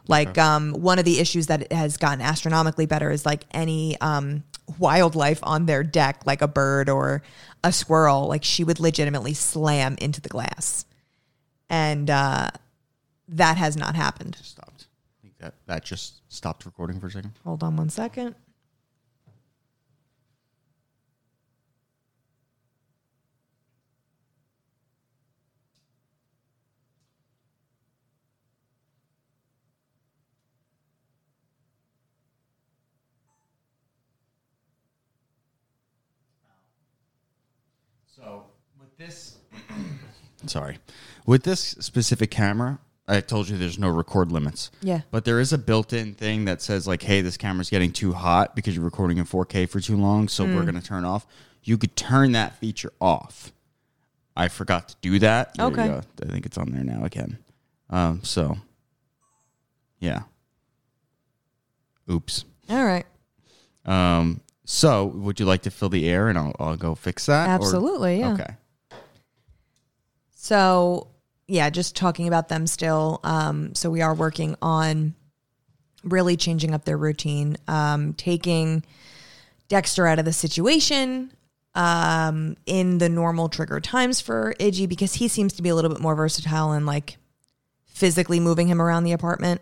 [0.07, 4.43] Like um, one of the issues that has gotten astronomically better is like any um,
[4.79, 7.23] wildlife on their deck, like a bird or
[7.65, 10.85] a squirrel, like she would legitimately slam into the glass,
[11.69, 12.51] and uh,
[13.29, 14.37] that has not happened.
[14.43, 14.87] Stopped.
[15.19, 17.33] I think that that just stopped recording for a second.
[17.45, 18.35] Hold on one second.
[38.19, 38.47] So
[38.81, 39.37] with this,
[40.47, 40.79] sorry,
[41.27, 44.71] with this specific camera, I told you there's no record limits.
[44.83, 45.03] Yeah.
[45.11, 48.55] But there is a built-in thing that says like, "Hey, this camera's getting too hot
[48.57, 50.55] because you're recording in 4K for too long, so Hmm.
[50.57, 51.27] we're gonna turn off."
[51.63, 53.53] You could turn that feature off.
[54.37, 55.55] I forgot to do that.
[55.55, 55.87] There you Okay.
[55.89, 56.03] go.
[56.23, 57.39] I think it's on there now again.
[57.91, 58.59] Um, so
[60.01, 60.23] yeah.
[62.11, 62.45] Oops.
[62.69, 63.07] All right.
[63.85, 67.49] Um, So, would you like to fill the air and I'll, I'll go fix that?
[67.49, 68.33] or- Absolutely, yeah.
[68.35, 68.55] Okay.
[70.49, 71.09] So,
[71.47, 73.21] yeah, just talking about them still.
[73.23, 75.15] Um, so, we are working on
[76.03, 78.83] really changing up their routine, um, taking
[79.69, 81.35] Dexter out of the situation
[81.75, 85.91] um, in the normal trigger times for Iggy because he seems to be a little
[85.91, 87.19] bit more versatile and like
[87.85, 89.61] physically moving him around the apartment.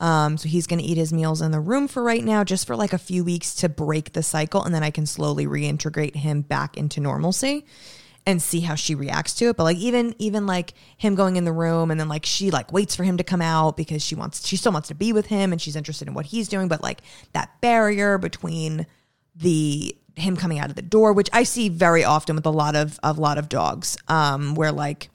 [0.00, 2.66] Um, so he's going to eat his meals in the room for right now, just
[2.66, 6.16] for like a few weeks to break the cycle, and then I can slowly reintegrate
[6.16, 7.64] him back into normalcy
[8.26, 9.56] and see how she reacts to it.
[9.56, 12.72] But like even even like him going in the room and then like she like
[12.72, 15.26] waits for him to come out because she wants she still wants to be with
[15.26, 16.68] him and she's interested in what he's doing.
[16.68, 17.00] But like
[17.32, 18.86] that barrier between
[19.34, 22.74] the him coming out of the door, which I see very often with a lot
[22.74, 25.10] of a lot of dogs, um, where like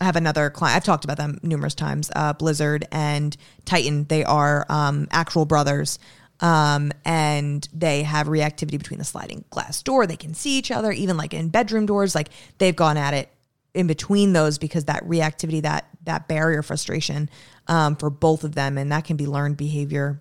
[0.00, 0.76] I have another client.
[0.76, 2.10] I've talked about them numerous times.
[2.14, 4.04] Uh, Blizzard and Titan.
[4.04, 5.98] They are um, actual brothers,
[6.40, 10.06] um, and they have reactivity between the sliding glass door.
[10.06, 12.14] They can see each other, even like in bedroom doors.
[12.14, 13.28] Like they've gone at it
[13.74, 17.28] in between those because that reactivity, that that barrier frustration
[17.66, 20.20] um, for both of them, and that can be learned behavior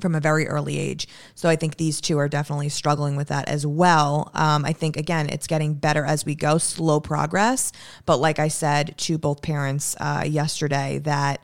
[0.00, 1.06] from a very early age.
[1.34, 4.30] So I think these two are definitely struggling with that as well.
[4.34, 7.70] Um, I think, again, it's getting better as we go, slow progress.
[8.04, 11.40] But like I said to both parents uh, yesterday, that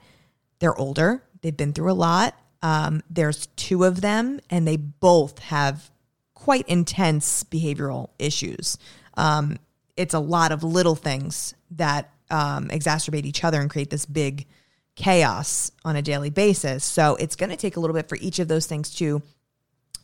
[0.59, 2.35] they're older, they've been through a lot.
[2.63, 5.91] Um, there's two of them, and they both have
[6.35, 8.79] quite intense behavioral issues.
[9.15, 9.59] Um,
[9.97, 14.47] it's a lot of little things that um, exacerbate each other and create this big
[14.95, 16.85] chaos on a daily basis.
[16.85, 19.23] So it's going to take a little bit for each of those things to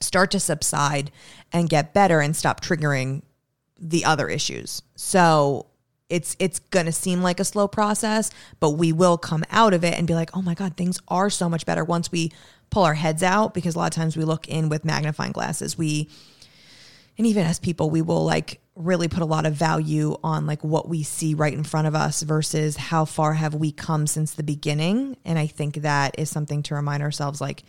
[0.01, 1.11] start to subside
[1.53, 3.23] and get better and stop triggering
[3.79, 4.83] the other issues.
[4.95, 5.67] So
[6.09, 9.85] it's it's going to seem like a slow process, but we will come out of
[9.85, 12.33] it and be like, "Oh my god, things are so much better once we
[12.71, 15.77] pull our heads out because a lot of times we look in with magnifying glasses.
[15.77, 16.09] We
[17.19, 20.63] and even as people we will like really put a lot of value on like
[20.63, 24.35] what we see right in front of us versus how far have we come since
[24.35, 27.63] the beginning and i think that is something to remind ourselves like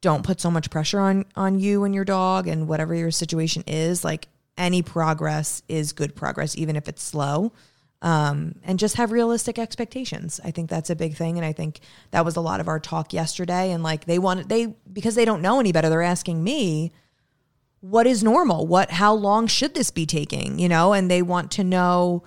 [0.00, 3.62] don't put so much pressure on on you and your dog and whatever your situation
[3.66, 7.52] is like any progress is good progress even if it's slow.
[8.02, 10.40] Um, and just have realistic expectations.
[10.42, 11.38] I think that's a big thing.
[11.38, 11.78] And i think
[12.10, 13.70] that was a lot of our talk yesterday.
[13.70, 16.92] And like they wanted they because they don't know any better they're asking me
[17.80, 18.66] what is normal?
[18.66, 20.58] What how long should this be taking?
[20.58, 22.24] You know and they want to know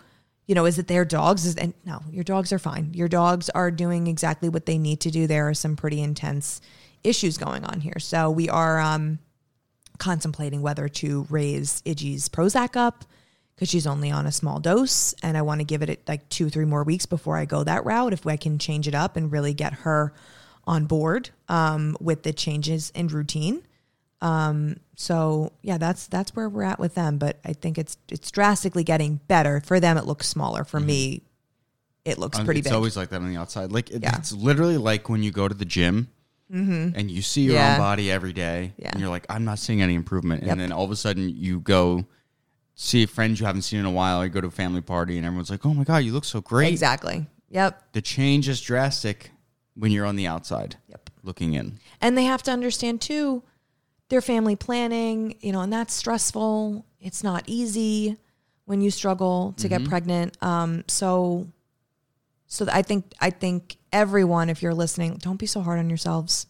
[0.48, 1.46] you know is it their dogs?
[1.46, 2.94] Is and no your dogs are fine.
[2.94, 5.28] Your dogs are doing exactly what they need to do.
[5.28, 6.62] There are some pretty intense
[7.04, 8.00] issues going on here.
[8.00, 9.20] So we are um
[9.98, 13.06] contemplating whether to raise Iggy's Prozac up
[13.56, 16.50] because she's only on a small dose and I want to give it like two,
[16.50, 18.12] three more weeks before I go that route.
[18.14, 20.14] If I can change it up and really get her
[20.68, 23.62] on board um, with the changes in routine.
[24.22, 27.18] Um, so yeah, that's that's where we're at with them.
[27.18, 29.98] But I think it's it's drastically getting better for them.
[29.98, 31.22] It looks smaller for me.
[32.06, 32.76] It looks pretty it's big.
[32.76, 33.72] always like that on the outside.
[33.72, 34.18] Like it, Yeah.
[34.18, 36.08] it's literally like when you go to the gym
[36.50, 37.74] and you see your Yeah.
[37.74, 38.90] own body every day, Yeah.
[38.92, 40.44] and you're like, I'm not seeing any improvement.
[40.44, 40.52] Yep.
[40.52, 42.06] And then all of a sudden you go
[42.76, 45.18] see friends you haven't seen in a while, or you go to a family party,
[45.18, 46.72] and everyone's like, Oh my god, you look so great.
[46.72, 47.26] exactly.
[47.50, 47.94] Yep.
[47.94, 49.32] The change is drastic
[49.76, 51.10] when you're on the outside, Yep.
[51.24, 51.80] looking in.
[52.02, 53.44] And they have to understand too
[54.10, 56.86] their family planning, you know, and that's stressful.
[57.00, 58.18] It's not easy
[58.66, 60.38] when you struggle to get pregnant.
[60.44, 61.48] Um, so
[62.56, 66.48] so I think I think everyone, if you're listening, don't be so hard on yourselves.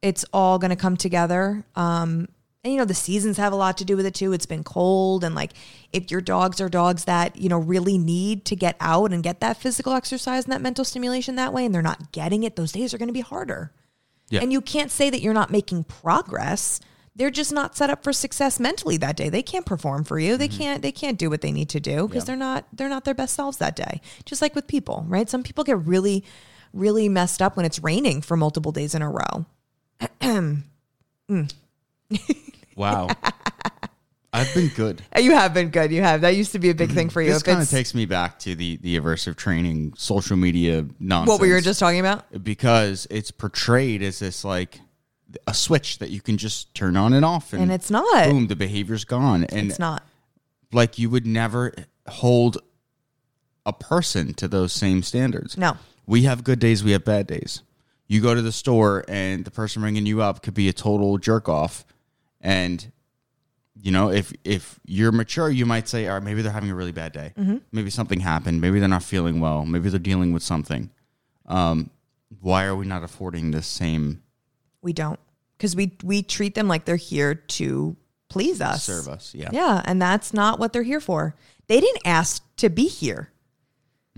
[0.00, 1.64] It's all gonna come together.
[1.74, 2.28] Um,
[2.62, 4.32] and you know, the seasons have a lot to do with it too.
[4.32, 5.50] It's been cold and like
[5.92, 9.40] if your dogs are dogs that, you know, really need to get out and get
[9.40, 12.70] that physical exercise and that mental stimulation that way and they're not getting it, those
[12.70, 13.72] days are gonna be harder.
[14.30, 14.40] Yeah.
[14.40, 16.78] And you can't say that you're not making progress.
[17.16, 19.28] They're just not set up for success mentally that day.
[19.28, 20.36] They can't perform for you.
[20.36, 20.58] They mm-hmm.
[20.58, 22.26] can't they can't do what they need to do because Yeah.
[22.26, 24.00] they're not they're not their best selves that day.
[24.24, 25.28] Just like with people, right?
[25.30, 26.24] Some people get really
[26.72, 29.46] really messed up when it's raining for multiple days in a row.
[31.30, 31.50] Mm.
[32.76, 33.08] Wow.
[34.32, 35.00] I've been good.
[35.16, 35.92] You have been good.
[35.92, 36.22] You have.
[36.22, 36.96] That used to be a big mm-hmm.
[36.96, 37.32] thing for you.
[37.32, 41.28] This kind of takes me back to the the aversive training, social media nonsense.
[41.28, 42.42] what we were just talking about.
[42.42, 44.80] because it's portrayed as this like
[45.46, 48.28] a switch that you can just turn on and off, and, And it's not.
[48.28, 50.02] Boom, the behavior's gone, and It's not.
[50.72, 51.72] like you would never
[52.08, 52.58] hold
[53.66, 55.56] a person to those same standards.
[55.56, 55.76] No.
[56.06, 57.62] We have good days, we have bad days.
[58.06, 61.16] You go to the store, and the person ringing you up could be a total
[61.16, 61.86] jerk off,
[62.40, 62.92] and
[63.80, 66.74] you know if if you're mature, you might say, "All right, maybe they're having a
[66.74, 67.32] really bad day.
[67.38, 67.56] Mm-hmm.
[67.72, 68.60] Maybe something happened.
[68.60, 69.64] Maybe they're not feeling well.
[69.64, 70.90] Maybe they're dealing with something."
[71.46, 71.88] Um,
[72.40, 74.22] why are we not affording the same?
[74.82, 75.18] We don't.
[75.56, 77.96] Because we we treat them like they're here to
[78.28, 78.84] please us.
[78.84, 79.34] serve us.
[79.34, 79.50] Yeah.
[79.52, 81.34] Yeah, and that's not what they're here for.
[81.68, 83.30] They didn't ask to be here.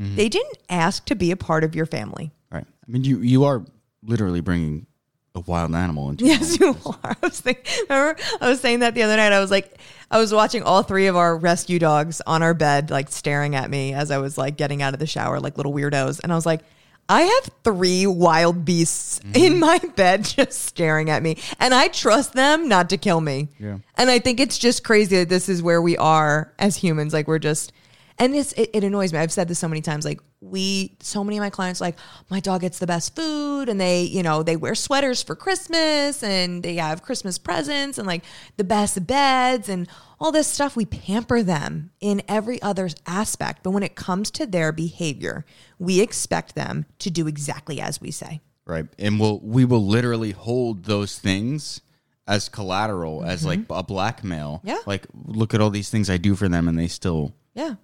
[0.01, 0.17] Mm-hmm.
[0.17, 2.33] They didn't ask to be a part of your family.
[2.51, 2.67] Right.
[2.67, 3.65] I mean, you you are
[4.03, 4.87] literally bringing
[5.35, 6.25] a wild animal into.
[6.25, 7.17] your Yes, you are.
[7.23, 9.33] I was thinking, remember, I was saying that the other night.
[9.33, 9.79] I was like,
[10.11, 13.71] I was watching all three of our rescue dogs on our bed, like staring at
[13.71, 16.21] me as I was like getting out of the shower, like little weirdos.
[16.23, 16.63] And I was like,
[17.09, 19.37] I have three wild beasts Mm-hmm.
[19.45, 21.39] in my bed just staring at me.
[21.59, 23.49] And I trust them not to kill me.
[23.59, 23.79] Yeah.
[23.97, 27.13] And I think it's just crazy that this is where we are as humans.
[27.13, 27.73] Like we're just,
[28.19, 29.19] and it's, it, it annoys me.
[29.19, 30.05] I've said this so many times.
[30.05, 31.97] Like we, so many of my clients, like
[32.31, 36.23] my dog gets the best food, and they, you know, they wear sweaters for Christmas,
[36.23, 38.25] and they have Christmas presents, and like
[38.57, 39.89] the best beds, and
[40.19, 40.77] all this stuff.
[40.77, 45.45] We pamper them in every other aspect, but when it comes to their behavior,
[45.79, 48.41] we expect them to do exactly as we say.
[48.67, 48.87] Right.
[48.99, 51.81] And we'll we will literally hold those things
[52.29, 54.57] as collateral, as like a blackmail.
[54.59, 54.69] Mm-hmm.
[54.69, 54.79] Yeah.
[54.85, 57.33] Like, look at all these things I do for them, and they still.
[57.55, 57.77] Yeah,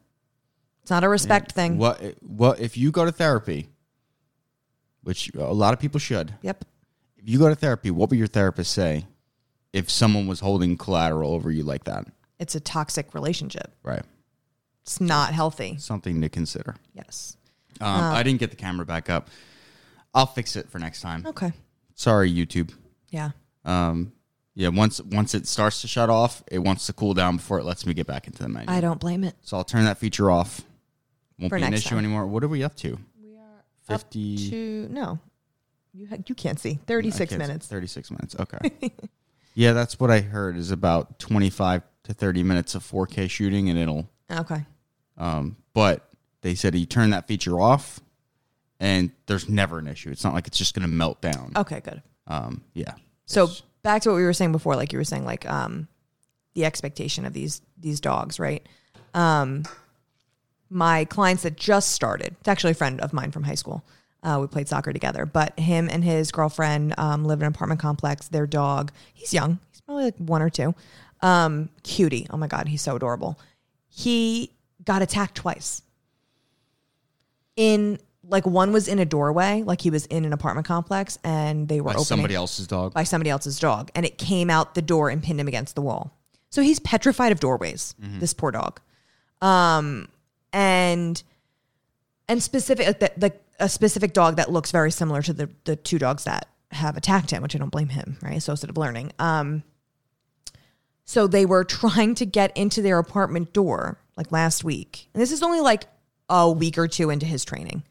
[0.82, 1.78] it's not a respect thing.
[1.78, 2.00] What?
[2.20, 2.60] What?
[2.60, 3.68] If you go to therapy,
[5.02, 6.64] which a lot of people should, Yep.
[7.16, 9.06] if you go to therapy, what would your therapist say
[9.72, 12.06] if someone was holding collateral over you like that?
[12.38, 13.74] It's a toxic relationship.
[13.82, 14.02] Right.
[14.82, 15.76] It's not healthy.
[15.78, 16.74] Something to consider.
[16.94, 17.36] Yes.
[17.80, 18.12] Um, Uh.
[18.12, 19.28] I didn't get the camera back up.
[20.14, 21.24] I'll fix it for next time.
[21.26, 21.52] Okay.
[21.94, 22.70] Sorry, YouTube.
[23.10, 23.30] Yeah.
[23.64, 24.12] Um,
[24.54, 27.64] yeah, once once it starts to shut off, it wants to cool down before it
[27.64, 28.70] lets me get back into the menu.
[28.70, 29.36] I don't blame it.
[29.40, 30.62] so I'll turn that feature off.
[31.42, 31.98] Won't For be an next issue time.
[31.98, 32.26] anymore.
[32.26, 32.98] What are we up to?
[33.22, 34.50] We are Fifty.
[34.50, 35.18] to no.
[35.92, 36.78] You ha- you can't see.
[36.86, 37.66] 36 Okay, it's minutes.
[37.66, 38.34] Thirty-six minutes.
[38.38, 38.90] Okay.
[39.54, 40.56] yeah, that's what I heard.
[40.56, 44.08] Is about twenty-five to thirty minutes of 4K shooting, and it'll.
[44.30, 44.64] Okay.
[45.18, 46.08] Um, but
[46.40, 48.00] they said you turn that feature off,
[48.80, 50.10] and there's never an issue.
[50.10, 51.52] It's not like it's just going to melt down.
[51.56, 52.02] Okay, good.
[52.26, 52.94] Um, yeah.
[53.26, 55.88] So It's- back to what we were saying before, like you were saying, like um,
[56.54, 58.66] the expectation of these these dogs, right?
[59.12, 59.64] Um,
[60.72, 62.34] my clients that just started.
[62.40, 63.84] It's actually a friend of mine from high school.
[64.22, 67.80] Uh, we played soccer together, but him and his girlfriend um, live in an apartment
[67.80, 68.28] complex.
[68.28, 69.58] Their dog, he's young.
[69.72, 70.74] He's probably like one or two.
[71.20, 72.26] Um, cutie.
[72.30, 73.38] Oh my god, he's so adorable.
[73.88, 74.50] He
[74.84, 75.82] got attacked twice.
[77.56, 77.98] In
[78.28, 81.80] like one was in a doorway, like he was in an apartment complex, and they
[81.80, 82.94] were by opening somebody else's dog.
[82.94, 85.82] by somebody else's dog and it came out the door and pinned him against the
[85.82, 86.16] wall.
[86.48, 88.80] So he's petrified of doorways, this poor dog.
[89.42, 90.08] Um
[90.52, 91.22] and
[92.28, 95.98] and specific that like a specific dog that looks very similar to the the two
[95.98, 98.36] dogs that have attacked him, which I don't blame him, right?
[98.36, 99.12] Associative learning.
[99.18, 99.62] Um
[101.04, 105.08] so they were trying to get into their apartment door like last week.
[105.14, 105.84] And this is only like
[106.28, 107.82] a week or two into his training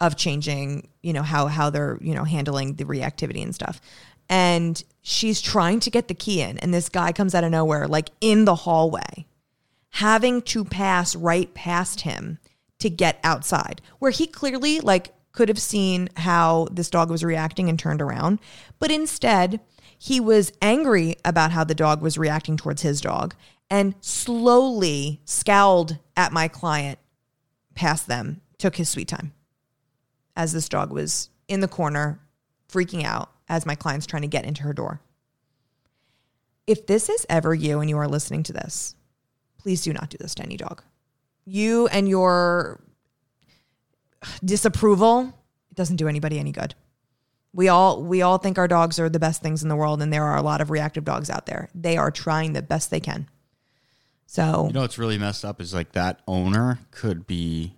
[0.00, 3.80] of changing, you know, how how they're, you know, handling the reactivity and stuff.
[4.28, 7.86] And she's trying to get the key in and this guy comes out of nowhere
[7.88, 9.26] like in the hallway
[9.92, 12.38] having to pass right past him
[12.78, 17.68] to get outside where he clearly like could have seen how this dog was reacting
[17.68, 18.38] and turned around.
[18.78, 19.60] But instead
[19.98, 23.34] he was angry about how the dog was reacting towards his dog
[23.70, 26.98] and slowly scowled at my client
[27.74, 29.32] past them took his sweet time
[30.36, 32.20] as this dog was in the corner
[32.68, 35.00] freaking out as my client's trying to get into her door.
[36.66, 38.94] If this is ever you and you are listening to this
[39.62, 40.82] please do not do this to any dog.
[41.44, 42.80] You and your
[44.44, 45.32] disapproval,
[45.70, 46.74] it doesn't do anybody any good.
[47.54, 50.12] We all we all think our dogs are the best things in the world and
[50.12, 51.68] there are a lot of reactive dogs out there.
[51.74, 53.28] They are trying the best they can.
[54.26, 57.74] So, You know what's really messed up is like that owner could be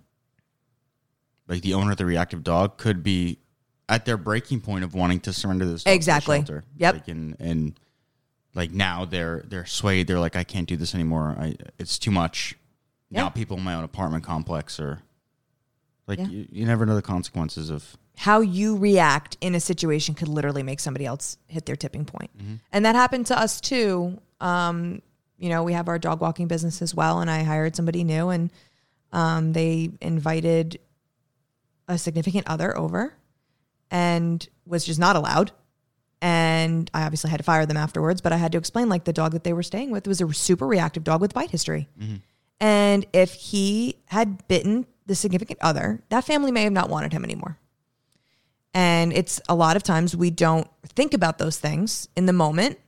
[1.47, 3.39] like the owner of the reactive dog could be
[3.89, 6.45] at their breaking point of wanting to surrender this dog to the Exactly.
[6.77, 6.93] Yep.
[6.93, 7.79] Like and and
[8.55, 10.07] like now they're they're swayed.
[10.07, 11.35] They're like, I can't do this anymore.
[11.39, 12.55] I it's too much.
[13.11, 15.01] Now people in my own apartment complex are
[16.07, 16.27] like Yeah.
[16.27, 20.63] you, you never know the consequences of how you react in a situation could literally
[20.63, 22.31] make somebody else hit their tipping point.
[22.71, 24.19] And that happened to us too.
[24.41, 25.01] Um,
[25.37, 28.29] you know, we have our dog walking business as well, and I hired somebody new,
[28.29, 28.51] and
[29.11, 30.79] um, they invited
[31.89, 33.13] a significant other over
[33.91, 35.51] and was just not allowed.
[36.21, 39.13] And I obviously had to fire them afterwards, but I had to explain like the
[39.13, 41.87] dog that they were staying with was a super reactive dog with bite history.
[42.59, 47.23] And if he had bitten the significant other, that family may have not wanted him
[47.23, 47.59] anymore.
[48.73, 52.79] And it's a lot of times we don't think about those things in the moment.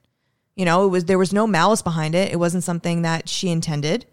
[0.56, 2.32] You know, it was there was no malice behind it.
[2.32, 4.06] It wasn't something that she intended.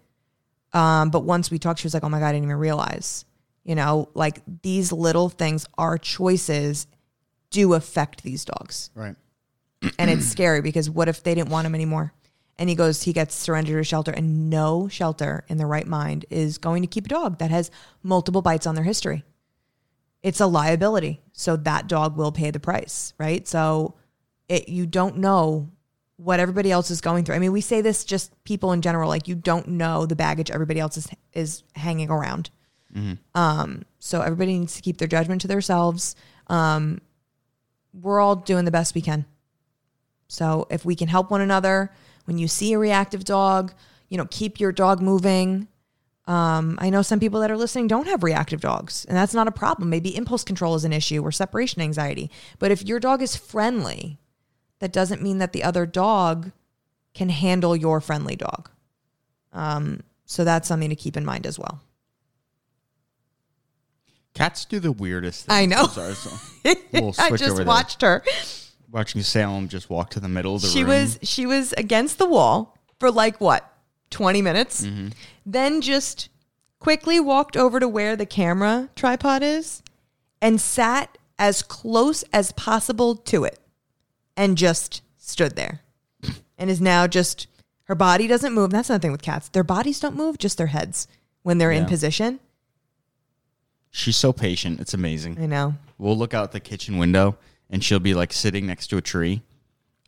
[0.73, 3.25] Um, but once we talked, she was like, "Oh my god, I didn't even realize."
[3.63, 6.85] You know, like these little things, are choices
[7.55, 9.15] do affect these dogs right.
[9.97, 12.13] and it's scary because what if they didn't want him anymore
[12.57, 15.87] And he goes, he gets surrendered to a shelter, and no shelter in their right
[15.87, 17.69] mind is going to keep a dog that has
[18.01, 19.23] multiple bites on their history.
[20.23, 21.19] It's a liability.
[21.33, 23.45] So that dog will pay the price, right?
[23.47, 23.95] So
[24.47, 25.69] it, you don't know
[26.17, 27.35] what everybody else is going through.
[27.35, 30.49] I mean, we say this just people in general, like you don't know the baggage
[30.49, 32.49] everybody else is, is hanging around.
[33.35, 36.15] Um, so everybody needs to keep their judgment to themselves.
[36.47, 37.01] Um,
[38.01, 39.25] we're all doing the best we can.
[40.27, 41.91] So if we can help one another,
[42.25, 43.73] when you see a reactive dog,
[44.09, 45.67] you know, keep your dog moving.
[46.27, 49.47] Um, I know some people that are listening don't have reactive dogs, and that's not
[49.47, 49.89] a problem.
[49.89, 52.31] Maybe impulse control is an issue or separation anxiety.
[52.57, 54.17] But if your dog is friendly,
[54.79, 56.51] that doesn't mean that the other dog
[57.13, 58.69] can handle your friendly dog.
[59.53, 61.81] Um, so that's something to keep in mind as well.
[64.35, 65.55] Cats do the weirdest things.
[65.57, 65.83] I know.
[65.83, 66.29] I'm sorry, so
[66.93, 67.65] we'll I switch just there.
[67.65, 68.23] watched her.
[68.91, 70.89] Watching Salem just walk to the middle of the she room.
[70.89, 73.69] was she was against the wall for like what
[74.11, 75.07] 20 minutes Mm-hmm.
[75.45, 76.29] then just
[76.79, 79.81] quickly walked over to where the camera tripod is
[80.41, 83.59] and sat as close as possible to it
[84.37, 85.81] and just stood there
[86.57, 87.47] and is now just
[87.85, 90.67] her body doesn't move that's another thing with cats their bodies don't move just their
[90.67, 91.07] heads
[91.43, 91.89] when they're in Yeah.
[91.89, 92.39] position
[93.95, 94.81] She's so patient.
[94.81, 95.37] It's amazing.
[95.39, 97.37] i know We'll look out the kitchen window
[97.69, 99.41] and she'll be like sitting next to a tree.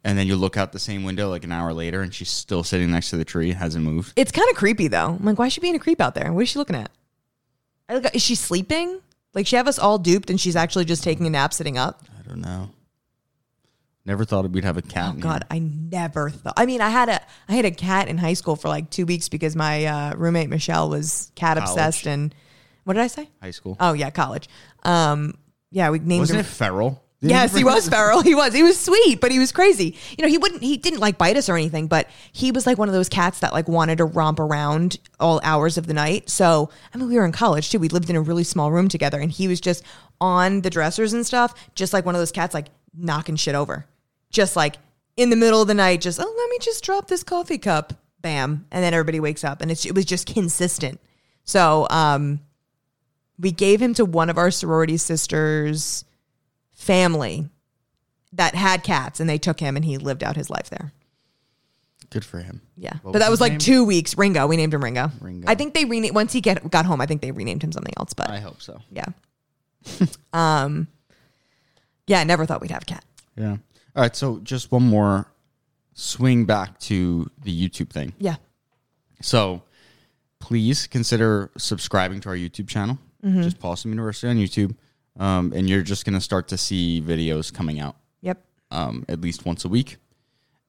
[0.04, 2.64] And then you look out the same window like an hour later and she's still
[2.64, 4.12] sitting next to the tree, hasn't moved.
[4.18, 6.32] it's kind of creepy though i'm like why is she being a creep out there
[6.34, 6.92] what is she looking at
[7.88, 9.00] I look, is she sleeping
[9.34, 12.04] like she have us all duped and she's actually just taking a nap sitting up
[12.20, 12.70] I don't know.
[14.06, 15.16] Never thought we'd have a cat.
[15.18, 15.46] Oh God.
[15.52, 16.54] I never thought.
[16.56, 19.06] I mean, I had a I had a cat in high school for like two
[19.06, 22.08] weeks because my uh, roommate Michelle was cat obsessed.
[22.08, 22.34] And
[22.88, 23.30] what did I say?
[23.42, 23.76] High school.
[23.82, 24.48] Oh yeah, college.
[24.84, 25.34] Um,
[25.72, 26.46] yeah, we named Wasn't him.
[26.46, 27.04] it feral?
[27.20, 28.22] Didn't Yes, you he was feral.
[28.22, 28.54] He was.
[28.54, 29.98] He was sweet, but he was crazy.
[30.18, 30.64] You know, he wouldn't.
[30.64, 33.40] He didn't like bite us or anything, but he was like one of those cats
[33.40, 36.30] that like wanted to romp around all hours of the night.
[36.30, 37.80] So I mean, we were in college too.
[37.80, 39.84] We lived in a really small room together, and he was just
[40.22, 42.68] on the dressers and stuff, just like one of those cats, like
[42.98, 43.86] knocking shit over,
[44.30, 44.78] just like
[45.18, 46.00] in the middle of the night.
[46.00, 49.62] Just oh, let me just drop this coffee cup, bam, and then everybody wakes up,
[49.62, 51.02] and it's it was just consistent.
[51.44, 52.42] So um,
[53.40, 56.06] we gave him to one of our sorority sisters'
[56.74, 57.50] family
[58.34, 60.92] that had cats and they took him and he lived out his life there.
[62.10, 62.62] Good for him.
[62.78, 62.94] Yeah.
[63.02, 63.60] What but that his was like name?
[63.60, 64.18] two weeks.
[64.18, 64.48] Ringo.
[64.48, 65.12] We named him Ringo.
[65.20, 65.50] Ringo.
[65.50, 67.94] I think they renamed once he get got home, I think they renamed him something
[67.98, 68.14] else.
[68.14, 68.80] But I hope so.
[68.92, 69.06] yeah.
[70.34, 70.88] um
[72.08, 73.04] yeah, I never thought we'd have a cat.
[73.36, 73.58] Yeah.
[73.96, 74.16] All right.
[74.16, 75.28] So just one more
[75.94, 78.14] swing back to the YouTube thing.
[78.20, 78.36] Yeah.
[79.22, 79.64] So
[80.40, 83.41] please consider subscribing to our YouTube channel, Mm-hmm.
[83.41, 84.76] just Pawsome University on YouTube.
[85.20, 88.39] Um, and you're just going to start to see videos coming out Yep.
[88.70, 89.97] um, at least once a week.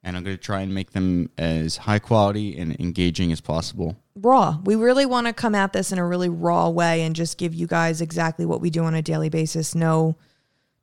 [0.01, 3.97] And I'm going to try and make them as high quality and engaging as possible.
[4.15, 4.57] Raw.
[4.63, 7.53] We really want to come at this in a really raw way and just give
[7.53, 9.75] you guys exactly what we do on a daily basis.
[9.75, 10.15] No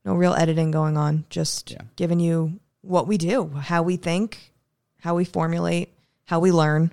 [0.05, 1.25] no real editing going on.
[1.31, 1.81] Just Yeah.
[1.97, 4.53] giving you what we do, how we think,
[5.01, 5.93] how we formulate,
[6.27, 6.93] how we learn.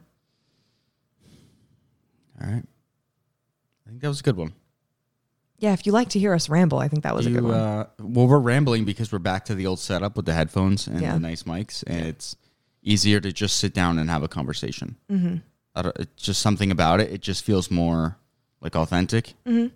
[2.41, 2.63] All right.
[3.86, 4.53] I think that was a good one.
[5.60, 7.54] Yeah, if you like to hear us ramble, I think that was a good one.
[7.54, 10.99] uh, well, we're rambling because we're back to the old setup with the headphones and
[11.01, 11.14] Yeah.
[11.14, 12.36] the nice mics, and it's
[12.82, 14.97] easier to just sit down and have a conversation.
[15.10, 15.38] Mm-hmm.
[15.76, 17.12] I don't, it's just something about it.
[17.12, 18.18] It just feels more
[18.60, 19.36] like authentic.
[19.45, 19.68] Mm-hmm.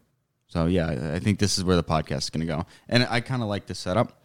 [0.48, 3.22] So yeah, I- think this is where the podcast is going to go, and I
[3.22, 4.20] kind of like the setup.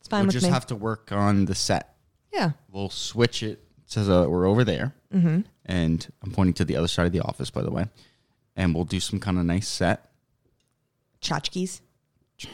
[0.00, 0.52] it's fine we'll just me.
[0.52, 1.94] have to work on the set.
[2.32, 2.50] yeah.
[2.70, 5.40] We'll switch it so that we're over there, mm-hmm.
[5.64, 7.86] and I'm pointing to the other side of the office, by the way,
[8.56, 10.07] and we'll do some kind of nice set.
[11.22, 11.80] Tchotchkes.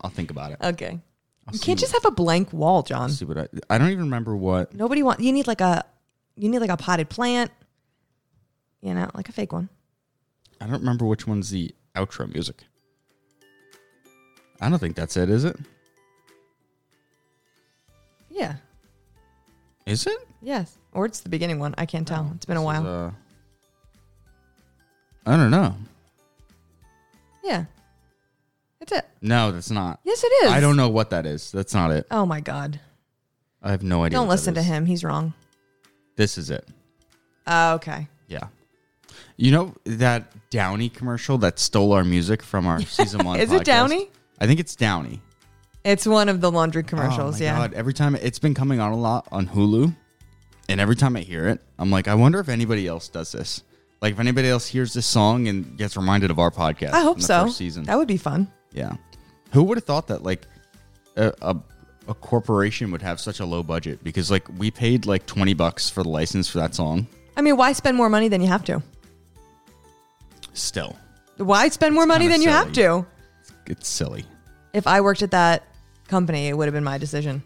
[0.00, 0.58] I'll think about it.
[0.62, 0.98] Okay.
[1.46, 3.10] I'll You see can't just have a blank wall, John.
[3.10, 3.48] see what I.
[3.68, 4.74] I don't even remember what.
[4.74, 5.84] Nobody want you need like a
[6.36, 7.50] you need like a potted plant.
[8.82, 9.68] You know, like a fake one.
[10.60, 12.64] I don't remember which one's the outro music.
[14.60, 15.56] I don't think that's it, is it?
[18.30, 18.56] Yeah.
[19.86, 20.18] Is it?
[20.42, 20.78] Yes.
[20.92, 21.74] Or it's the beginning one.
[21.78, 22.30] I can't tell.
[22.36, 22.86] It's been a This is, while.
[22.86, 23.10] uh,
[25.26, 25.74] I don't know.
[27.42, 27.64] Yeah.
[28.78, 29.08] That's it.
[29.20, 30.00] No, that's not.
[30.04, 30.50] Yes, it is.
[30.50, 31.52] I don't know what that is.
[31.52, 32.06] That's not it.
[32.10, 32.80] Oh my God.
[33.62, 34.16] I have no idea.
[34.16, 34.66] Don't what that listen to is.
[34.66, 34.86] him.
[34.86, 35.34] He's wrong.
[36.16, 36.66] This is it.
[37.46, 38.08] Oh, okay.
[38.26, 38.48] Yeah.
[39.36, 43.40] You know that Downy commercial that stole our music from our season one?
[43.40, 43.64] Is it podcast?
[43.64, 44.10] Downy?
[44.38, 45.20] I think it's Downy.
[45.84, 47.36] It's one of the laundry commercials.
[47.36, 47.56] Oh my yeah.
[47.56, 47.74] God.
[47.74, 49.94] Every time it's been coming on a lot on Hulu,
[50.68, 53.62] and every time I hear it, I'm like, I wonder if anybody else does this.
[54.02, 56.92] Like, if anybody else hears this song and gets reminded of our podcast.
[56.92, 57.48] I hope so.
[57.48, 57.84] Season.
[57.84, 58.50] That would be fun.
[58.72, 58.92] yeah.
[59.52, 60.22] Who would have thought that?
[60.22, 60.46] Like,
[61.16, 61.56] a, a
[62.08, 65.88] a corporation would have such a low budget because like we paid like 20 bucks
[65.90, 67.06] for the license for that song.
[67.36, 68.82] I mean, why spend more money than you have to?
[70.54, 70.96] Still,
[71.36, 73.02] Why spend more money than you have silly.
[73.04, 73.06] to?
[73.66, 74.24] it's silly.
[74.72, 75.64] If I worked at that
[76.08, 77.42] company, it would have been my decision.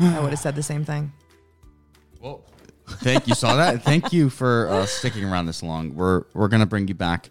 [0.00, 1.12] I would have said the same thing.
[2.20, 2.42] Well,
[2.86, 3.34] thank you.
[3.34, 3.82] Saw that.
[3.82, 5.94] Thank you for uh, sticking around this long.
[5.94, 7.30] We're we're gonna bring you back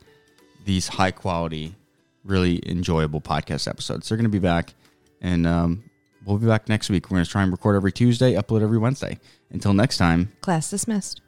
[0.65, 1.75] these high quality,
[2.23, 4.09] really enjoyable podcast episodes.
[4.09, 4.73] They're gonna be back,
[5.21, 5.83] and um,
[6.25, 7.09] we'll be back next week.
[7.09, 9.19] We're gonna try and record every Tuesday, upload every Wednesday.
[9.51, 10.31] Until next time.
[10.41, 11.21] Class dismissed.